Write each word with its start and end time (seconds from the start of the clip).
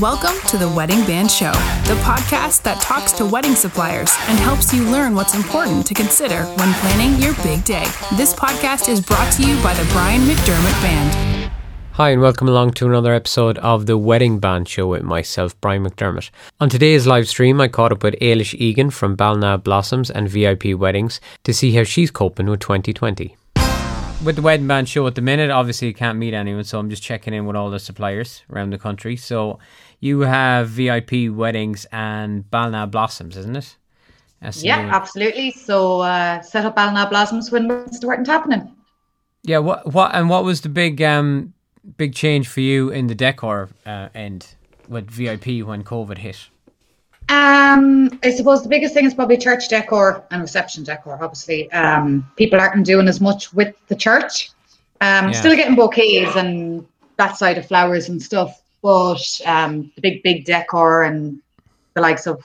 Welcome 0.00 0.38
to 0.46 0.56
the 0.56 0.68
Wedding 0.68 1.04
Band 1.06 1.28
Show, 1.28 1.50
the 1.50 2.00
podcast 2.04 2.62
that 2.62 2.80
talks 2.80 3.10
to 3.14 3.26
wedding 3.26 3.56
suppliers 3.56 4.14
and 4.28 4.38
helps 4.38 4.72
you 4.72 4.84
learn 4.84 5.12
what's 5.16 5.34
important 5.34 5.86
to 5.86 5.94
consider 5.94 6.44
when 6.44 6.72
planning 6.74 7.20
your 7.20 7.34
big 7.42 7.64
day. 7.64 7.84
This 8.16 8.32
podcast 8.32 8.88
is 8.88 9.00
brought 9.00 9.32
to 9.32 9.42
you 9.42 9.60
by 9.60 9.74
the 9.74 9.82
Brian 9.90 10.20
McDermott 10.20 10.80
Band. 10.82 11.50
Hi, 11.94 12.10
and 12.10 12.22
welcome 12.22 12.46
along 12.46 12.74
to 12.74 12.86
another 12.86 13.12
episode 13.12 13.58
of 13.58 13.86
the 13.86 13.98
Wedding 13.98 14.38
Band 14.38 14.68
Show 14.68 14.86
with 14.86 15.02
myself, 15.02 15.60
Brian 15.60 15.84
McDermott. 15.84 16.30
On 16.60 16.68
today's 16.68 17.08
live 17.08 17.26
stream, 17.26 17.60
I 17.60 17.66
caught 17.66 17.90
up 17.90 18.04
with 18.04 18.14
Eilish 18.20 18.54
Egan 18.54 18.90
from 18.90 19.16
Ballina 19.16 19.58
Blossoms 19.58 20.12
and 20.12 20.28
VIP 20.28 20.78
Weddings 20.78 21.20
to 21.42 21.52
see 21.52 21.72
how 21.72 21.82
she's 21.82 22.12
coping 22.12 22.46
with 22.46 22.60
2020 22.60 23.34
with 24.24 24.36
the 24.36 24.42
wedding 24.42 24.66
band 24.66 24.88
show 24.88 25.06
at 25.06 25.14
the 25.14 25.22
minute, 25.22 25.50
obviously 25.50 25.88
you 25.88 25.94
can't 25.94 26.18
meet 26.18 26.34
anyone, 26.34 26.64
so 26.64 26.78
I'm 26.78 26.90
just 26.90 27.02
checking 27.02 27.34
in 27.34 27.46
with 27.46 27.56
all 27.56 27.70
the 27.70 27.78
suppliers 27.78 28.42
around 28.50 28.70
the 28.70 28.78
country. 28.78 29.16
So 29.16 29.58
you 30.00 30.20
have 30.20 30.68
VIP 30.68 31.30
weddings 31.30 31.86
and 31.92 32.48
Ballina 32.50 32.86
Blossoms, 32.86 33.36
isn't 33.36 33.56
it? 33.56 33.76
That's 34.40 34.62
yeah, 34.62 34.88
absolutely. 34.92 35.50
So 35.50 36.00
uh, 36.00 36.40
set 36.42 36.64
up 36.64 36.76
Ballina 36.76 37.08
Blossoms 37.08 37.50
when 37.50 37.70
it's 37.70 37.96
starting 37.96 38.24
happening. 38.24 38.72
Yeah, 39.42 39.58
what 39.58 39.92
what 39.92 40.14
and 40.14 40.28
what 40.28 40.44
was 40.44 40.60
the 40.60 40.68
big 40.68 41.02
um 41.02 41.52
big 41.96 42.14
change 42.14 42.48
for 42.48 42.60
you 42.60 42.90
in 42.90 43.06
the 43.06 43.14
decor 43.14 43.68
uh, 43.86 44.08
end 44.14 44.54
with 44.88 45.10
VIP 45.10 45.66
when 45.66 45.82
COVID 45.82 46.18
hit? 46.18 46.48
Um, 47.30 48.18
I 48.22 48.30
suppose 48.30 48.62
the 48.62 48.70
biggest 48.70 48.94
thing 48.94 49.04
is 49.04 49.12
probably 49.12 49.36
church 49.36 49.68
decor 49.68 50.24
and 50.30 50.40
reception 50.40 50.82
decor. 50.82 51.18
Obviously, 51.20 51.70
um, 51.72 52.30
people 52.36 52.58
aren't 52.58 52.86
doing 52.86 53.06
as 53.06 53.20
much 53.20 53.52
with 53.52 53.74
the 53.88 53.96
church. 53.96 54.50
Um, 55.00 55.26
yeah. 55.26 55.32
still 55.32 55.54
getting 55.54 55.76
bouquets 55.76 56.34
and 56.36 56.86
that 57.18 57.36
side 57.36 57.58
of 57.58 57.66
flowers 57.66 58.08
and 58.08 58.20
stuff, 58.20 58.62
but 58.82 59.40
um, 59.46 59.90
the 59.94 60.00
big 60.00 60.22
big 60.22 60.44
decor 60.44 61.04
and 61.04 61.40
the 61.94 62.00
likes 62.00 62.26
of 62.26 62.42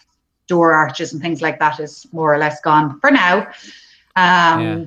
door 0.47 0.73
arches 0.73 1.13
and 1.13 1.21
things 1.21 1.41
like 1.41 1.59
that 1.59 1.79
is 1.79 2.07
more 2.11 2.33
or 2.33 2.37
less 2.37 2.59
gone 2.61 2.99
for 2.99 3.11
now. 3.11 3.47
Um, 4.15 4.61
yeah. 4.61 4.85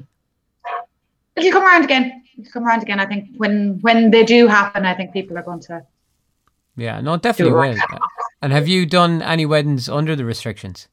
It'll 1.37 1.53
come 1.53 1.65
around 1.65 1.85
again. 1.85 2.23
It'll 2.39 2.53
come 2.53 2.67
around 2.67 2.83
again. 2.83 3.01
I 3.01 3.07
think 3.07 3.29
when 3.37 3.79
when 3.81 4.11
they 4.11 4.25
do 4.25 4.47
happen, 4.47 4.85
I 4.85 4.95
think 4.95 5.13
people 5.13 5.39
are 5.39 5.43
going 5.43 5.61
to. 5.61 5.85
Yeah, 6.77 7.01
no, 7.01 7.17
definitely 7.17 7.55
will. 7.55 7.77
And 8.43 8.53
have 8.53 8.69
you 8.69 8.85
done 8.85 9.23
any 9.23 9.47
weddings 9.47 9.89
under 9.89 10.15
the 10.15 10.25
restrictions? 10.25 10.89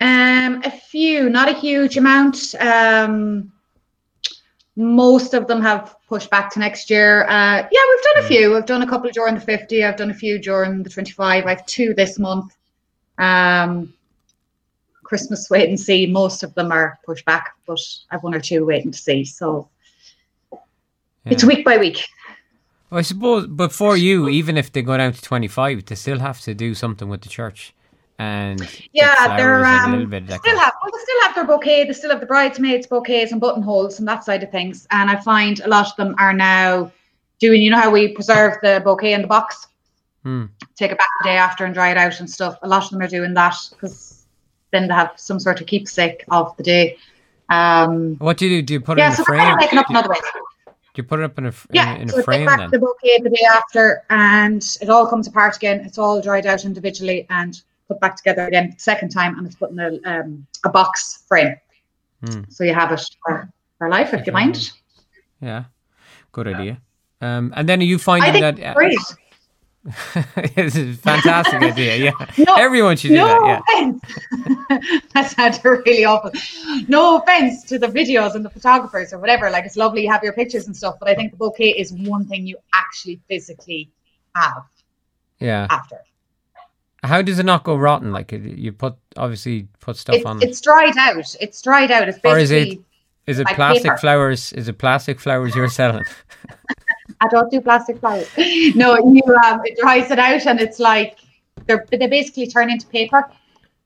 Um, 0.00 0.62
a 0.64 0.70
few, 0.70 1.28
not 1.28 1.48
a 1.48 1.52
huge 1.52 1.96
amount. 1.96 2.54
Um, 2.60 3.52
most 4.76 5.32
of 5.32 5.46
them 5.46 5.62
have 5.62 5.96
pushed 6.06 6.30
back 6.30 6.52
to 6.52 6.58
next 6.58 6.90
year. 6.90 7.24
Uh, 7.24 7.66
yeah, 7.70 7.80
we've 7.90 8.02
done 8.02 8.18
a 8.18 8.22
hmm. 8.22 8.28
few. 8.28 8.56
I've 8.56 8.66
done 8.66 8.82
a 8.82 8.88
couple 8.88 9.10
during 9.10 9.34
the 9.34 9.40
50. 9.40 9.82
I've 9.82 9.96
done 9.96 10.10
a 10.10 10.14
few 10.14 10.38
during 10.38 10.82
the 10.82 10.90
25. 10.90 11.46
I 11.46 11.48
have 11.48 11.66
two 11.66 11.94
this 11.94 12.18
month. 12.18 12.54
Um, 13.18 13.94
Christmas 15.02 15.48
wait 15.48 15.68
and 15.68 15.80
see. 15.80 16.06
Most 16.06 16.42
of 16.42 16.52
them 16.54 16.72
are 16.72 16.98
pushed 17.06 17.24
back, 17.24 17.54
but 17.66 17.80
I've 18.10 18.22
one 18.22 18.34
or 18.34 18.40
two 18.40 18.66
waiting 18.66 18.90
to 18.90 18.98
see. 18.98 19.24
So 19.24 19.68
yeah. 20.52 20.58
it's 21.26 21.44
week 21.44 21.64
by 21.64 21.78
week. 21.78 22.04
I 22.90 23.02
suppose, 23.02 23.46
but 23.46 23.72
for 23.72 23.96
you, 23.96 24.28
even 24.28 24.56
if 24.56 24.72
they 24.72 24.82
go 24.82 24.96
down 24.96 25.12
to 25.12 25.22
25, 25.22 25.86
they 25.86 25.94
still 25.94 26.20
have 26.20 26.40
to 26.42 26.54
do 26.54 26.74
something 26.74 27.08
with 27.08 27.22
the 27.22 27.28
church. 27.28 27.74
And 28.18 28.60
yeah, 28.92 29.36
they're 29.36 29.64
um, 29.64 30.06
still 30.08 30.58
have 30.58 30.72
well, 30.82 30.90
they 30.92 30.98
still 30.98 31.22
have 31.22 31.34
their 31.34 31.44
bouquet. 31.44 31.84
They 31.84 31.92
still 31.92 32.10
have 32.10 32.20
the 32.20 32.26
bridesmaids 32.26 32.86
bouquets 32.86 33.32
and 33.32 33.40
buttonholes 33.40 33.98
and 33.98 34.08
that 34.08 34.24
side 34.24 34.42
of 34.42 34.50
things. 34.50 34.86
And 34.90 35.10
I 35.10 35.16
find 35.16 35.60
a 35.60 35.68
lot 35.68 35.90
of 35.90 35.96
them 35.96 36.14
are 36.18 36.32
now 36.32 36.90
doing. 37.40 37.60
You 37.60 37.70
know 37.70 37.80
how 37.80 37.90
we 37.90 38.08
preserve 38.08 38.54
the 38.62 38.80
bouquet 38.82 39.12
in 39.12 39.20
the 39.20 39.28
box, 39.28 39.66
hmm. 40.22 40.46
take 40.76 40.92
it 40.92 40.98
back 40.98 41.08
the 41.22 41.28
day 41.28 41.36
after 41.36 41.66
and 41.66 41.74
dry 41.74 41.90
it 41.90 41.98
out 41.98 42.18
and 42.20 42.30
stuff. 42.30 42.58
A 42.62 42.68
lot 42.68 42.84
of 42.84 42.90
them 42.90 43.02
are 43.02 43.08
doing 43.08 43.34
that 43.34 43.56
because 43.70 44.24
then 44.70 44.88
they 44.88 44.94
have 44.94 45.12
some 45.16 45.38
sort 45.38 45.60
of 45.60 45.66
keepsake 45.66 46.24
of 46.30 46.56
the 46.56 46.62
day. 46.62 46.96
Um, 47.50 48.16
what 48.16 48.38
do 48.38 48.46
you 48.46 48.62
do? 48.62 48.62
Do 48.62 48.74
you 48.74 48.80
put 48.80 48.96
yeah, 48.96 49.08
it 49.08 49.10
in 49.10 49.16
so 49.16 49.22
a 49.22 49.26
frame? 49.26 49.40
Yeah, 49.40 49.50
so 49.52 49.56
making 49.56 49.78
up 49.78 49.90
another 49.90 50.08
way 50.08 50.16
you 50.96 51.02
put 51.02 51.20
it 51.20 51.24
up 51.24 51.38
in 51.38 51.46
a 51.46 51.52
yeah, 51.70 51.94
in, 51.96 52.02
in 52.02 52.08
so 52.08 52.20
a 52.20 52.22
frame 52.22 52.46
back 52.46 52.58
then? 52.58 52.70
the 52.70 52.78
bouquet 52.78 53.20
the 53.22 53.30
day 53.30 53.44
after, 53.52 54.04
and 54.10 54.62
it 54.80 54.88
all 54.88 55.06
comes 55.06 55.26
apart 55.26 55.56
again. 55.56 55.80
It's 55.80 55.98
all 55.98 56.20
dried 56.20 56.46
out 56.46 56.64
individually 56.64 57.26
and 57.30 57.60
put 57.88 58.00
back 58.00 58.16
together 58.16 58.46
again 58.46 58.74
second 58.78 59.10
time, 59.10 59.38
and 59.38 59.46
it's 59.46 59.56
put 59.56 59.70
in 59.70 59.78
a 59.78 59.98
um, 60.04 60.46
a 60.64 60.68
box 60.68 61.24
frame. 61.28 61.56
Hmm. 62.24 62.42
So 62.48 62.64
you 62.64 62.74
have 62.74 62.92
it 62.92 63.02
for, 63.24 63.48
for 63.78 63.88
life 63.88 64.14
if 64.14 64.26
you 64.26 64.32
mind. 64.32 64.72
Yeah, 65.40 65.64
good 66.32 66.48
idea. 66.48 66.80
Um, 67.20 67.52
and 67.56 67.68
then 67.68 67.80
are 67.80 67.84
you 67.84 67.98
finding 67.98 68.40
that? 68.42 68.60
Uh, 68.60 68.74
great. 68.74 68.98
it's 70.36 70.76
a 70.76 70.92
fantastic 70.94 71.62
idea. 71.62 71.96
Yeah, 71.96 72.44
no, 72.44 72.54
everyone 72.56 72.96
should 72.96 73.08
do 73.08 73.16
no 73.16 73.26
that. 73.46 73.62
Yeah, 74.70 74.78
that 75.14 75.30
sounded 75.30 75.64
really 75.64 76.04
awful. 76.04 76.32
No 76.88 77.18
offense 77.18 77.62
to 77.64 77.78
the 77.78 77.86
videos 77.86 78.34
and 78.34 78.44
the 78.44 78.50
photographers 78.50 79.12
or 79.12 79.18
whatever. 79.18 79.48
Like 79.50 79.64
it's 79.64 79.76
lovely 79.76 80.02
you 80.02 80.10
have 80.10 80.24
your 80.24 80.32
pictures 80.32 80.66
and 80.66 80.76
stuff, 80.76 80.96
but 80.98 81.08
I 81.08 81.14
think 81.14 81.30
the 81.30 81.36
bouquet 81.36 81.70
is 81.70 81.92
one 81.92 82.26
thing 82.26 82.46
you 82.46 82.56
actually 82.74 83.20
physically 83.28 83.90
have. 84.34 84.64
Yeah. 85.38 85.66
After. 85.70 85.98
How 87.06 87.22
does 87.22 87.38
it 87.38 87.46
not 87.46 87.64
go 87.64 87.76
rotten? 87.76 88.12
Like 88.12 88.32
you 88.32 88.72
put 88.72 88.96
obviously 89.16 89.68
put 89.80 89.96
stuff 89.96 90.16
it's, 90.16 90.26
on. 90.26 90.42
It's 90.42 90.60
dried 90.60 90.96
out. 90.98 91.36
It's 91.40 91.62
dried 91.62 91.90
out. 91.90 92.08
It's 92.08 92.18
basically. 92.18 92.32
Or 92.32 92.42
is 92.42 92.50
it? 92.50 92.78
Is 93.26 93.38
it 93.40 93.46
like 93.46 93.56
plastic 93.56 93.84
paper. 93.84 93.98
flowers? 93.98 94.52
Is 94.52 94.68
it 94.68 94.78
plastic 94.78 95.18
flowers 95.18 95.54
you're 95.54 95.68
selling? 95.68 96.04
I 97.20 97.28
don't 97.28 97.50
do 97.50 97.60
plastic 97.60 97.98
flowers. 97.98 98.28
No, 98.74 98.96
you 98.96 99.22
um, 99.44 99.60
it 99.64 99.78
dries 99.80 100.10
it 100.10 100.18
out 100.18 100.46
and 100.46 100.60
it's 100.60 100.78
like 100.78 101.18
they're 101.66 101.86
they 101.90 102.06
basically 102.06 102.46
turn 102.46 102.70
into 102.70 102.86
paper. 102.86 103.30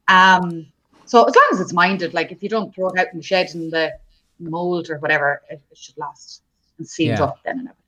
Um, 0.09 0.67
so 1.07 1.25
as 1.25 1.35
long 1.35 1.49
as 1.53 1.61
it's 1.61 1.73
minded, 1.73 2.15
like 2.15 2.33
if 2.33 2.43
you 2.43 2.49
don't 2.49 2.75
throw 2.75 2.89
it 2.89 2.99
out 2.99 3.09
in 3.13 3.19
the 3.19 3.23
shed 3.23 3.51
in 3.55 3.71
the 3.71 3.93
mold 4.39 4.91
or 4.91 4.99
whatever, 4.99 5.43
it, 5.51 5.61
it 5.71 5.79
should 5.79 5.97
last 5.99 6.43
and 6.79 6.89
sealed 6.89 7.19
yeah. 7.19 7.25
up 7.25 7.39
then 7.45 7.61
and 7.61 7.69
everything. 7.69 7.81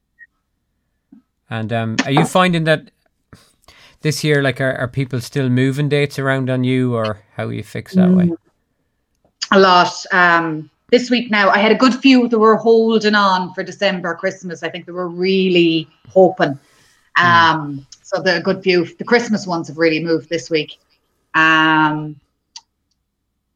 And 1.51 1.73
um, 1.73 1.97
are 2.05 2.13
you 2.13 2.25
finding 2.25 2.65
that 2.65 2.91
this 4.03 4.23
year, 4.23 4.43
like, 4.43 4.61
are, 4.61 4.75
are 4.75 4.89
people 4.89 5.21
still 5.21 5.49
moving 5.49 5.89
dates 5.89 6.19
around 6.19 6.51
on 6.51 6.65
you, 6.65 6.95
or 6.95 7.21
how 7.37 7.49
you 7.49 7.63
fix 7.63 7.95
that 7.95 8.09
mm, 8.09 8.17
way? 8.17 8.31
A 9.51 9.59
lot. 9.59 9.93
Um, 10.13 10.71
this 10.91 11.11
week 11.11 11.31
now, 11.31 11.49
I 11.49 11.59
had 11.59 11.73
a 11.73 11.77
good 11.77 11.95
few 11.95 12.29
that 12.29 12.39
were 12.39 12.57
holding 12.57 13.15
on 13.15 13.55
for 13.55 13.63
December, 13.63 14.15
Christmas. 14.15 14.63
I 14.63 14.69
think 14.69 14.87
they 14.87 14.93
were 14.93 15.09
really 15.09 15.89
hoping. 16.09 16.59
Hmm. 17.17 17.27
Um, 17.27 17.79
mm. 17.79 17.87
So 18.03 18.21
the 18.21 18.41
good 18.41 18.63
few, 18.63 18.85
the 18.97 19.05
Christmas 19.05 19.47
ones 19.47 19.69
have 19.69 19.79
really 19.79 20.05
moved 20.05 20.29
this 20.29 20.51
week. 20.51 20.79
Um, 21.35 22.21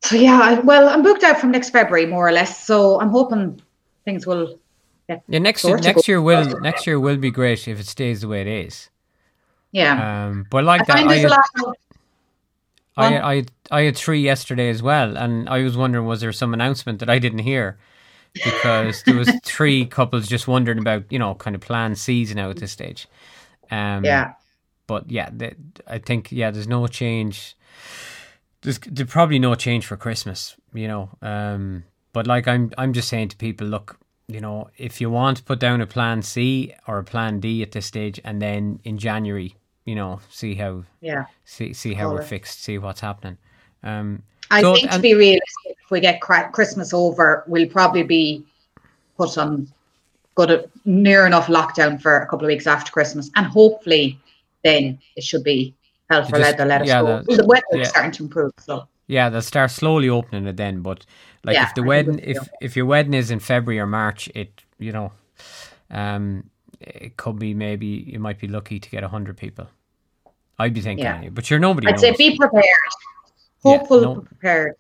so 0.03 0.17
yeah, 0.17 0.41
I, 0.43 0.61
well, 0.61 0.89
I'm 0.89 1.03
booked 1.03 1.25
out 1.25 1.39
from 1.39 1.51
next 1.51 1.71
February 1.71 2.07
more 2.07 2.27
or 2.27 2.33
less. 2.33 2.65
So 2.65 2.99
I'm 3.01 3.11
hoping 3.11 3.61
things 4.05 4.27
will. 4.27 4.59
yeah, 5.09 5.19
next 5.29 5.65
year, 5.65 5.77
next 5.77 6.09
year 6.09 6.23
will 6.23 6.61
next 6.61 6.87
year 6.87 6.99
will 6.99 7.19
be 7.19 7.31
great 7.31 7.69
if 7.69 7.79
it 7.79 7.87
stays 7.87 8.23
the 8.23 8.29
way 8.29 8.41
it 8.41 8.47
is. 8.47 8.89
Yeah. 9.77 10.27
Um, 10.29 10.47
but 10.51 10.65
like 10.65 10.89
I 10.89 11.05
that, 11.05 11.45
I, 12.97 13.15
I, 13.15 13.35
I, 13.35 13.45
I 13.71 13.83
had 13.83 13.97
three 13.97 14.23
yesterday 14.23 14.71
as 14.71 14.83
well, 14.83 15.19
and 15.19 15.51
I 15.51 15.63
was 15.63 15.77
wondering 15.77 16.07
was 16.07 16.23
there 16.23 16.33
some 16.33 16.55
announcement 16.55 17.01
that 17.01 17.11
I 17.11 17.19
didn't 17.19 17.41
hear 17.41 17.77
because 18.33 19.03
there 19.03 19.17
was 19.17 19.31
three 19.45 19.85
couples 19.85 20.29
just 20.29 20.49
wondering 20.49 20.79
about 20.79 21.05
you 21.11 21.19
know 21.19 21.35
kind 21.35 21.55
of 21.55 21.61
plan 21.61 21.95
C's 21.95 22.35
now 22.35 22.49
at 22.49 22.57
this 22.57 22.73
stage. 22.73 23.07
Um, 23.71 24.03
yeah. 24.03 24.33
But 24.87 25.11
yeah, 25.11 25.29
the, 25.31 25.55
I 25.87 25.99
think 25.99 26.33
yeah, 26.33 26.51
there's 26.51 26.69
no 26.69 26.87
change. 26.87 27.55
There's, 28.63 28.79
there's 28.79 29.11
probably 29.11 29.39
no 29.39 29.55
change 29.57 29.85
for 29.85 29.99
Christmas, 29.99 30.57
you 30.73 30.89
know. 30.89 31.11
Um, 31.21 31.85
but 32.15 32.27
like 32.27 32.49
I'm, 32.49 32.73
I'm 32.79 32.95
just 32.95 33.09
saying 33.09 33.29
to 33.29 33.37
people, 33.37 33.67
look, 33.67 33.99
you 34.27 34.41
know, 34.41 34.71
if 34.79 35.03
you 35.03 35.11
want 35.11 35.37
to 35.37 35.43
put 35.43 35.61
down 35.61 35.83
a 35.83 35.87
plan 35.87 36.23
C 36.23 36.73
or 36.89 36.99
a 36.99 37.05
plan 37.05 37.41
D 37.41 37.63
at 37.63 37.73
this 37.73 37.85
stage, 37.85 38.19
and 38.25 38.41
then 38.41 38.81
in 38.85 38.97
January 38.97 39.57
you 39.87 39.95
know, 39.95 40.21
see 40.29 40.55
how 40.55 40.85
yeah 41.01 41.25
see 41.47 41.73
see 41.73 41.95
how 41.95 42.13
we're 42.13 42.23
fixed, 42.23 42.63
see 42.63 42.77
what's 42.77 43.01
happening. 43.01 43.39
Um, 43.83 44.23
I 44.51 44.61
so, 44.61 44.75
think 44.75 44.91
to 44.91 44.99
be 44.99 45.15
realistic, 45.15 45.77
if 45.83 45.91
we 45.91 46.01
get 46.01 46.21
Christmas 46.21 46.93
over, 46.93 47.45
we'll 47.47 47.69
probably 47.69 48.03
be 48.03 48.45
put 49.17 49.39
on 49.39 49.69
good 50.35 50.71
near 50.85 51.27
enough 51.27 51.47
lockdown 51.47 52.01
for 52.01 52.19
a 52.19 52.27
couple 52.27 52.45
of 52.45 52.49
weeks 52.49 52.67
after 52.67 52.93
Christmas, 52.93 53.31
and 53.37 53.47
hopefully 53.47 54.21
then 54.63 54.99
it 55.17 55.25
should 55.25 55.45
be 55.45 55.75
hell 56.11 56.25
for 56.25 56.39
leather. 56.39 56.65
Let 56.65 56.83
us 56.83 56.89
yeah, 56.89 57.03
go. 57.03 57.23
The, 57.23 57.37
the 57.37 57.47
weather 57.47 57.65
yeah. 57.73 57.83
is 57.83 57.89
starting 57.89 58.13
to 58.13 58.25
improve, 58.25 58.53
so 58.59 58.87
yeah, 59.07 59.29
they'll 59.31 59.43
start 59.43 59.71
slowly 59.71 60.09
opening 60.09 60.47
it 60.47 60.57
then. 60.57 60.83
But 60.83 61.07
like 61.45 61.55
yeah, 61.55 61.69
if 61.69 61.75
the 61.75 61.85
wedding, 61.85 62.21
if 62.23 62.39
if 62.61 62.77
your 62.77 62.87
wedding 62.87 63.15
is 63.15 63.31
in 63.31 63.39
February 63.39 63.79
or 63.79 63.87
March, 63.87 64.29
it 64.35 64.63
you 64.79 64.93
know, 64.93 65.13
um, 65.91 66.51
it 66.81 67.17
could 67.17 67.39
be 67.39 67.55
maybe 67.55 67.87
you 67.87 68.19
might 68.19 68.41
be 68.41 68.49
lucky 68.49 68.81
to 68.81 68.91
get 68.91 69.05
a 69.05 69.09
hundred 69.09 69.37
people. 69.37 69.69
I'd 70.59 70.75
be 70.75 70.81
thinking, 70.81 71.05
yeah. 71.05 71.29
but 71.31 71.51
you're 71.51 71.59
nobody. 71.61 71.87
I'd 71.89 71.93
knows. 71.93 72.01
say 72.01 72.13
be 72.17 72.37
prepared. 72.37 72.65
Hopeful, 73.63 73.99
yeah, 74.01 74.05
no, 74.07 74.21
prepared. 74.21 74.75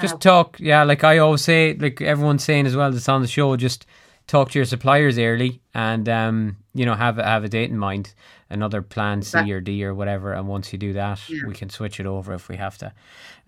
Just 0.00 0.20
talk, 0.20 0.58
yeah. 0.60 0.82
Like 0.84 1.04
I 1.04 1.18
always 1.18 1.42
say, 1.42 1.74
like 1.74 2.00
everyone's 2.02 2.44
saying 2.44 2.66
as 2.66 2.76
well. 2.76 2.90
That's 2.92 3.08
on 3.08 3.22
the 3.22 3.28
show. 3.28 3.56
Just 3.56 3.86
talk 4.26 4.50
to 4.50 4.58
your 4.58 4.66
suppliers 4.66 5.18
early, 5.18 5.60
and 5.74 6.08
um, 6.08 6.56
you 6.74 6.84
know, 6.84 6.94
have 6.94 7.16
have 7.16 7.44
a 7.44 7.48
date 7.48 7.70
in 7.70 7.78
mind. 7.78 8.14
another 8.48 8.80
plan 8.80 9.22
C 9.22 9.50
or 9.52 9.60
D 9.60 9.84
or 9.84 9.92
whatever. 9.94 10.32
And 10.32 10.46
once 10.46 10.72
you 10.72 10.78
do 10.78 10.92
that, 10.92 11.18
Yeah. 11.28 11.46
we 11.48 11.54
can 11.54 11.68
switch 11.68 11.98
it 11.98 12.06
over 12.06 12.32
if 12.34 12.48
we 12.48 12.56
have 12.56 12.78
to. 12.78 12.92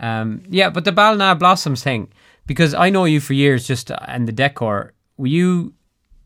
Um, 0.01 0.43
yeah, 0.49 0.71
but 0.71 0.85
the 0.85 0.91
Ballina 0.93 1.37
Blossoms 1.37 1.85
thing, 1.85 2.09
because 2.47 2.75
I 2.75 2.91
know 2.91 3.05
you 3.05 3.21
for 3.21 3.33
years, 3.35 3.67
just 3.67 3.91
uh, 3.93 3.99
and 4.09 4.27
the 4.27 4.33
decor. 4.33 4.95
Were 5.17 5.27
you 5.29 5.73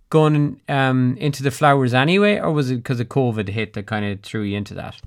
going 0.09 0.61
um, 0.69 1.17
into 1.19 1.43
the 1.43 1.51
flowers 1.51 1.93
anyway, 1.95 2.39
or 2.39 2.53
was 2.53 2.71
it 2.71 2.77
because 2.77 3.01
of 3.01 3.09
COVID 3.09 3.49
hit 3.49 3.73
that 3.75 3.87
kind 3.87 4.05
of 4.07 4.21
threw 4.21 4.43
you 4.43 4.57
into 4.57 4.75
that? 4.75 5.01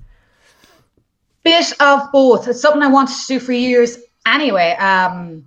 Bit 1.46 1.72
of 1.80 2.10
both. 2.10 2.48
It's 2.48 2.60
something 2.60 2.82
I 2.82 2.88
wanted 2.88 3.16
to 3.16 3.26
do 3.28 3.38
for 3.40 3.52
years 3.52 3.98
anyway. 4.26 4.72
Um, 4.72 5.46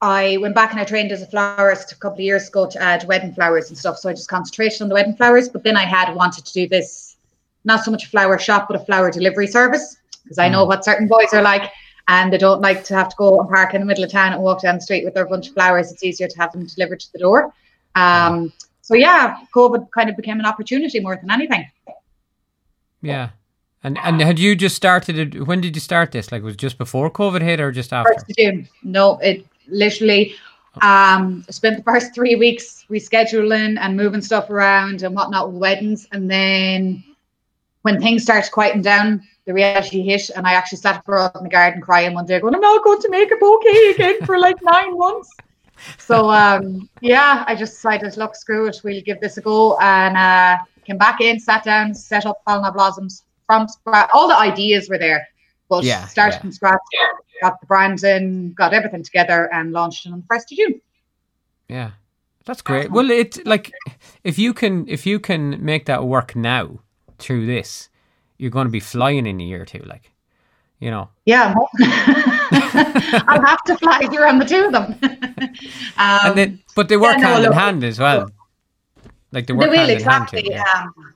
I 0.00 0.38
went 0.38 0.56
back 0.56 0.72
and 0.72 0.80
I 0.80 0.84
trained 0.84 1.12
as 1.12 1.22
a 1.22 1.26
florist 1.26 1.92
a 1.92 1.96
couple 1.96 2.18
of 2.18 2.24
years 2.24 2.48
ago 2.48 2.68
to 2.68 2.82
add 2.82 3.06
wedding 3.06 3.32
flowers 3.32 3.68
and 3.68 3.78
stuff. 3.78 3.96
So 3.96 4.08
I 4.08 4.12
just 4.12 4.28
concentrated 4.28 4.82
on 4.82 4.88
the 4.88 4.94
wedding 4.94 5.14
flowers. 5.14 5.48
But 5.48 5.62
then 5.62 5.76
I 5.76 5.84
had 5.84 6.12
wanted 6.14 6.44
to 6.46 6.52
do 6.52 6.68
this, 6.68 7.16
not 7.64 7.84
so 7.84 7.92
much 7.92 8.04
a 8.06 8.08
flower 8.08 8.38
shop, 8.38 8.66
but 8.68 8.80
a 8.80 8.84
flower 8.84 9.10
delivery 9.10 9.46
service 9.46 9.98
because 10.24 10.38
I 10.38 10.48
know 10.48 10.64
what 10.64 10.84
certain 10.84 11.06
boys 11.06 11.32
are 11.32 11.42
like. 11.42 11.70
And 12.08 12.32
they 12.32 12.38
don't 12.38 12.60
like 12.60 12.82
to 12.84 12.94
have 12.94 13.08
to 13.08 13.16
go 13.16 13.40
and 13.40 13.48
park 13.48 13.72
in 13.72 13.80
the 13.80 13.86
middle 13.86 14.04
of 14.04 14.10
town 14.10 14.32
and 14.32 14.42
walk 14.42 14.62
down 14.62 14.74
the 14.74 14.80
street 14.80 15.04
with 15.04 15.14
their 15.14 15.26
bunch 15.26 15.48
of 15.48 15.54
flowers. 15.54 15.92
It's 15.92 16.02
easier 16.02 16.28
to 16.28 16.38
have 16.38 16.52
them 16.52 16.66
delivered 16.66 17.00
to 17.00 17.12
the 17.12 17.20
door. 17.20 17.54
Um, 17.94 18.52
so 18.82 18.94
yeah, 18.94 19.38
COVID 19.54 19.90
kind 19.92 20.10
of 20.10 20.16
became 20.16 20.40
an 20.40 20.44
opportunity 20.44 20.98
more 21.00 21.16
than 21.16 21.30
anything. 21.30 21.70
Yeah. 23.00 23.30
And 23.84 23.98
and 24.02 24.18
had 24.20 24.38
you 24.38 24.56
just 24.56 24.74
started 24.74 25.18
it? 25.18 25.46
When 25.46 25.60
did 25.60 25.76
you 25.76 25.80
start 25.80 26.10
this? 26.10 26.32
Like, 26.32 26.42
was 26.42 26.54
it 26.54 26.58
just 26.58 26.78
before 26.78 27.10
COVID 27.10 27.42
hit 27.42 27.60
or 27.60 27.70
just 27.70 27.92
after? 27.92 28.14
first 28.14 28.30
of 28.30 28.36
June. 28.36 28.66
No, 28.82 29.18
it 29.18 29.46
literally 29.68 30.34
um 30.80 31.44
spent 31.50 31.76
the 31.76 31.82
first 31.82 32.14
three 32.14 32.34
weeks 32.34 32.86
rescheduling 32.90 33.78
and 33.78 33.96
moving 33.96 34.22
stuff 34.22 34.48
around 34.48 35.02
and 35.02 35.14
whatnot 35.14 35.52
with 35.52 35.60
weddings. 35.60 36.08
And 36.12 36.30
then 36.30 37.04
when 37.82 38.00
things 38.00 38.22
started 38.22 38.50
quieting 38.50 38.80
down, 38.80 39.22
the 39.44 39.52
reality 39.52 40.02
hit 40.02 40.30
and 40.30 40.46
I 40.46 40.54
actually 40.54 40.78
sat 40.78 41.04
up 41.06 41.36
in 41.36 41.42
the 41.44 41.50
garden 41.50 41.82
crying 41.82 42.14
one 42.14 42.24
day 42.24 42.40
going, 42.40 42.54
I'm 42.54 42.62
not 42.62 42.82
going 42.82 43.02
to 43.02 43.10
make 43.10 43.30
a 43.30 43.36
bouquet 43.36 43.90
again 43.90 44.24
for 44.24 44.38
like 44.38 44.56
nine 44.62 44.96
months. 44.96 45.30
So 45.98 46.30
um 46.30 46.88
yeah, 47.02 47.44
I 47.46 47.54
just 47.54 47.74
decided, 47.74 48.16
look, 48.16 48.34
screw 48.34 48.66
it, 48.66 48.80
we'll 48.82 49.02
give 49.02 49.20
this 49.20 49.36
a 49.36 49.42
go. 49.42 49.76
And 49.78 50.16
uh 50.16 50.56
came 50.86 50.96
back 50.96 51.20
in, 51.20 51.38
sat 51.38 51.64
down, 51.64 51.94
set 51.94 52.24
up 52.24 52.42
Ballina 52.46 52.72
Blossoms 52.72 53.24
from 53.46 53.68
scratch. 53.68 54.10
All 54.14 54.28
the 54.28 54.36
ideas 54.38 54.88
were 54.88 54.98
there. 54.98 55.26
But 55.68 55.84
Yeah, 55.84 56.06
started 56.06 56.36
yeah. 56.36 56.40
from 56.40 56.52
scratch, 56.52 56.78
got 57.42 57.60
the 57.60 57.66
brand 57.66 58.02
in, 58.04 58.52
got 58.52 58.74
everything 58.74 59.02
together 59.02 59.52
and 59.52 59.72
launched 59.72 60.06
it 60.06 60.12
on 60.12 60.20
the 60.20 60.26
first 60.28 60.52
of 60.52 60.58
June. 60.58 60.80
Yeah, 61.68 61.92
that's 62.44 62.60
great. 62.60 62.90
Well, 62.90 63.10
it 63.10 63.44
like 63.46 63.72
if 64.24 64.38
you 64.38 64.52
can 64.52 64.86
if 64.88 65.06
you 65.06 65.18
can 65.18 65.64
make 65.64 65.86
that 65.86 66.04
work 66.04 66.36
now 66.36 66.80
through 67.18 67.46
this, 67.46 67.88
you're 68.36 68.50
going 68.50 68.66
to 68.66 68.70
be 68.70 68.80
flying 68.80 69.26
in 69.26 69.40
a 69.40 69.44
year 69.44 69.62
or 69.62 69.64
two. 69.64 69.78
Like, 69.86 70.10
you 70.80 70.90
know, 70.90 71.08
Yeah, 71.24 71.54
I'll 73.26 73.44
have 73.44 73.62
to 73.64 73.76
fly 73.78 74.00
through 74.06 74.28
on 74.28 74.38
the 74.38 74.44
two 74.44 74.66
of 74.66 74.72
them. 74.72 74.98
um, 75.96 76.20
and 76.28 76.38
then 76.38 76.62
but 76.76 76.88
they 76.88 76.98
work 76.98 77.18
no, 77.18 77.26
hand 77.28 77.44
in 77.46 77.52
hand 77.52 77.84
as 77.84 77.98
well. 77.98 78.30
Like 79.32 79.46
they 79.46 79.54
work 79.54 79.62
They 79.64 79.70
will 79.70 79.78
hand 79.78 79.90
in 79.92 80.02
hand 80.02 80.24
exactly. 80.24 80.42
too. 80.42 80.50
Yeah. 80.50 80.64
Um, 80.76 81.13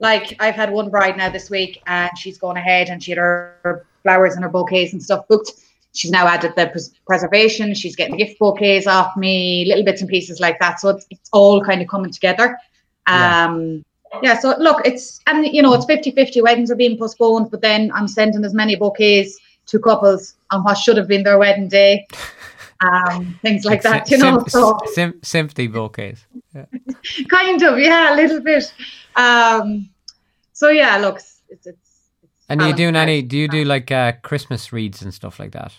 like 0.00 0.36
I've 0.40 0.54
had 0.54 0.70
one 0.70 0.90
bride 0.90 1.16
now 1.16 1.30
this 1.30 1.50
week, 1.50 1.82
and 1.86 2.10
she's 2.18 2.38
gone 2.38 2.56
ahead 2.56 2.88
and 2.88 3.02
she 3.02 3.12
had 3.12 3.18
her, 3.18 3.58
her 3.62 3.86
flowers 4.02 4.34
and 4.34 4.42
her 4.44 4.50
bouquets 4.50 4.92
and 4.92 5.02
stuff 5.02 5.26
booked. 5.28 5.52
She's 5.94 6.10
now 6.10 6.26
added 6.26 6.52
the 6.56 6.66
pres- 6.68 6.92
preservation. 7.06 7.74
She's 7.74 7.96
getting 7.96 8.16
gift 8.16 8.38
bouquets 8.38 8.86
off 8.86 9.16
me, 9.16 9.64
little 9.66 9.84
bits 9.84 10.02
and 10.02 10.10
pieces 10.10 10.40
like 10.40 10.58
that. 10.60 10.78
So 10.78 10.90
it's, 10.90 11.06
it's 11.10 11.30
all 11.32 11.64
kind 11.64 11.80
of 11.80 11.88
coming 11.88 12.12
together. 12.12 12.58
Yeah. 13.08 13.46
Um, 13.46 13.84
yeah. 14.22 14.38
So 14.38 14.54
look, 14.58 14.86
it's 14.86 15.20
and 15.26 15.46
you 15.46 15.62
know 15.62 15.72
it's 15.72 15.86
50-50. 15.86 16.42
Weddings 16.42 16.70
are 16.70 16.76
being 16.76 16.98
postponed, 16.98 17.50
but 17.50 17.62
then 17.62 17.90
I'm 17.94 18.08
sending 18.08 18.44
as 18.44 18.54
many 18.54 18.76
bouquets 18.76 19.38
to 19.66 19.78
couples 19.78 20.34
on 20.50 20.62
what 20.62 20.78
should 20.78 20.96
have 20.96 21.08
been 21.08 21.22
their 21.22 21.38
wedding 21.38 21.68
day. 21.68 22.06
Um, 22.80 23.38
things 23.42 23.64
like 23.64 23.82
that, 23.82 24.10
you 24.10 24.18
know. 24.18 24.44
So 24.48 24.78
sym- 24.92 25.20
sympathy 25.22 25.66
bouquets. 25.66 26.26
kind 27.28 27.62
of 27.62 27.78
yeah 27.78 28.14
a 28.14 28.16
little 28.16 28.40
bit 28.40 28.72
um 29.16 29.90
so 30.54 30.70
yeah 30.70 30.96
look 30.96 31.16
it's 31.16 31.42
it's, 31.50 31.66
it's 31.66 31.90
And 32.48 32.62
are 32.62 32.68
you 32.68 32.74
doing 32.74 32.96
any? 32.96 33.20
Do 33.20 33.36
you 33.36 33.48
do 33.48 33.64
like 33.64 33.90
uh, 33.90 34.12
Christmas 34.22 34.72
wreaths 34.72 35.02
and 35.02 35.12
stuff 35.12 35.38
like 35.38 35.52
that? 35.52 35.72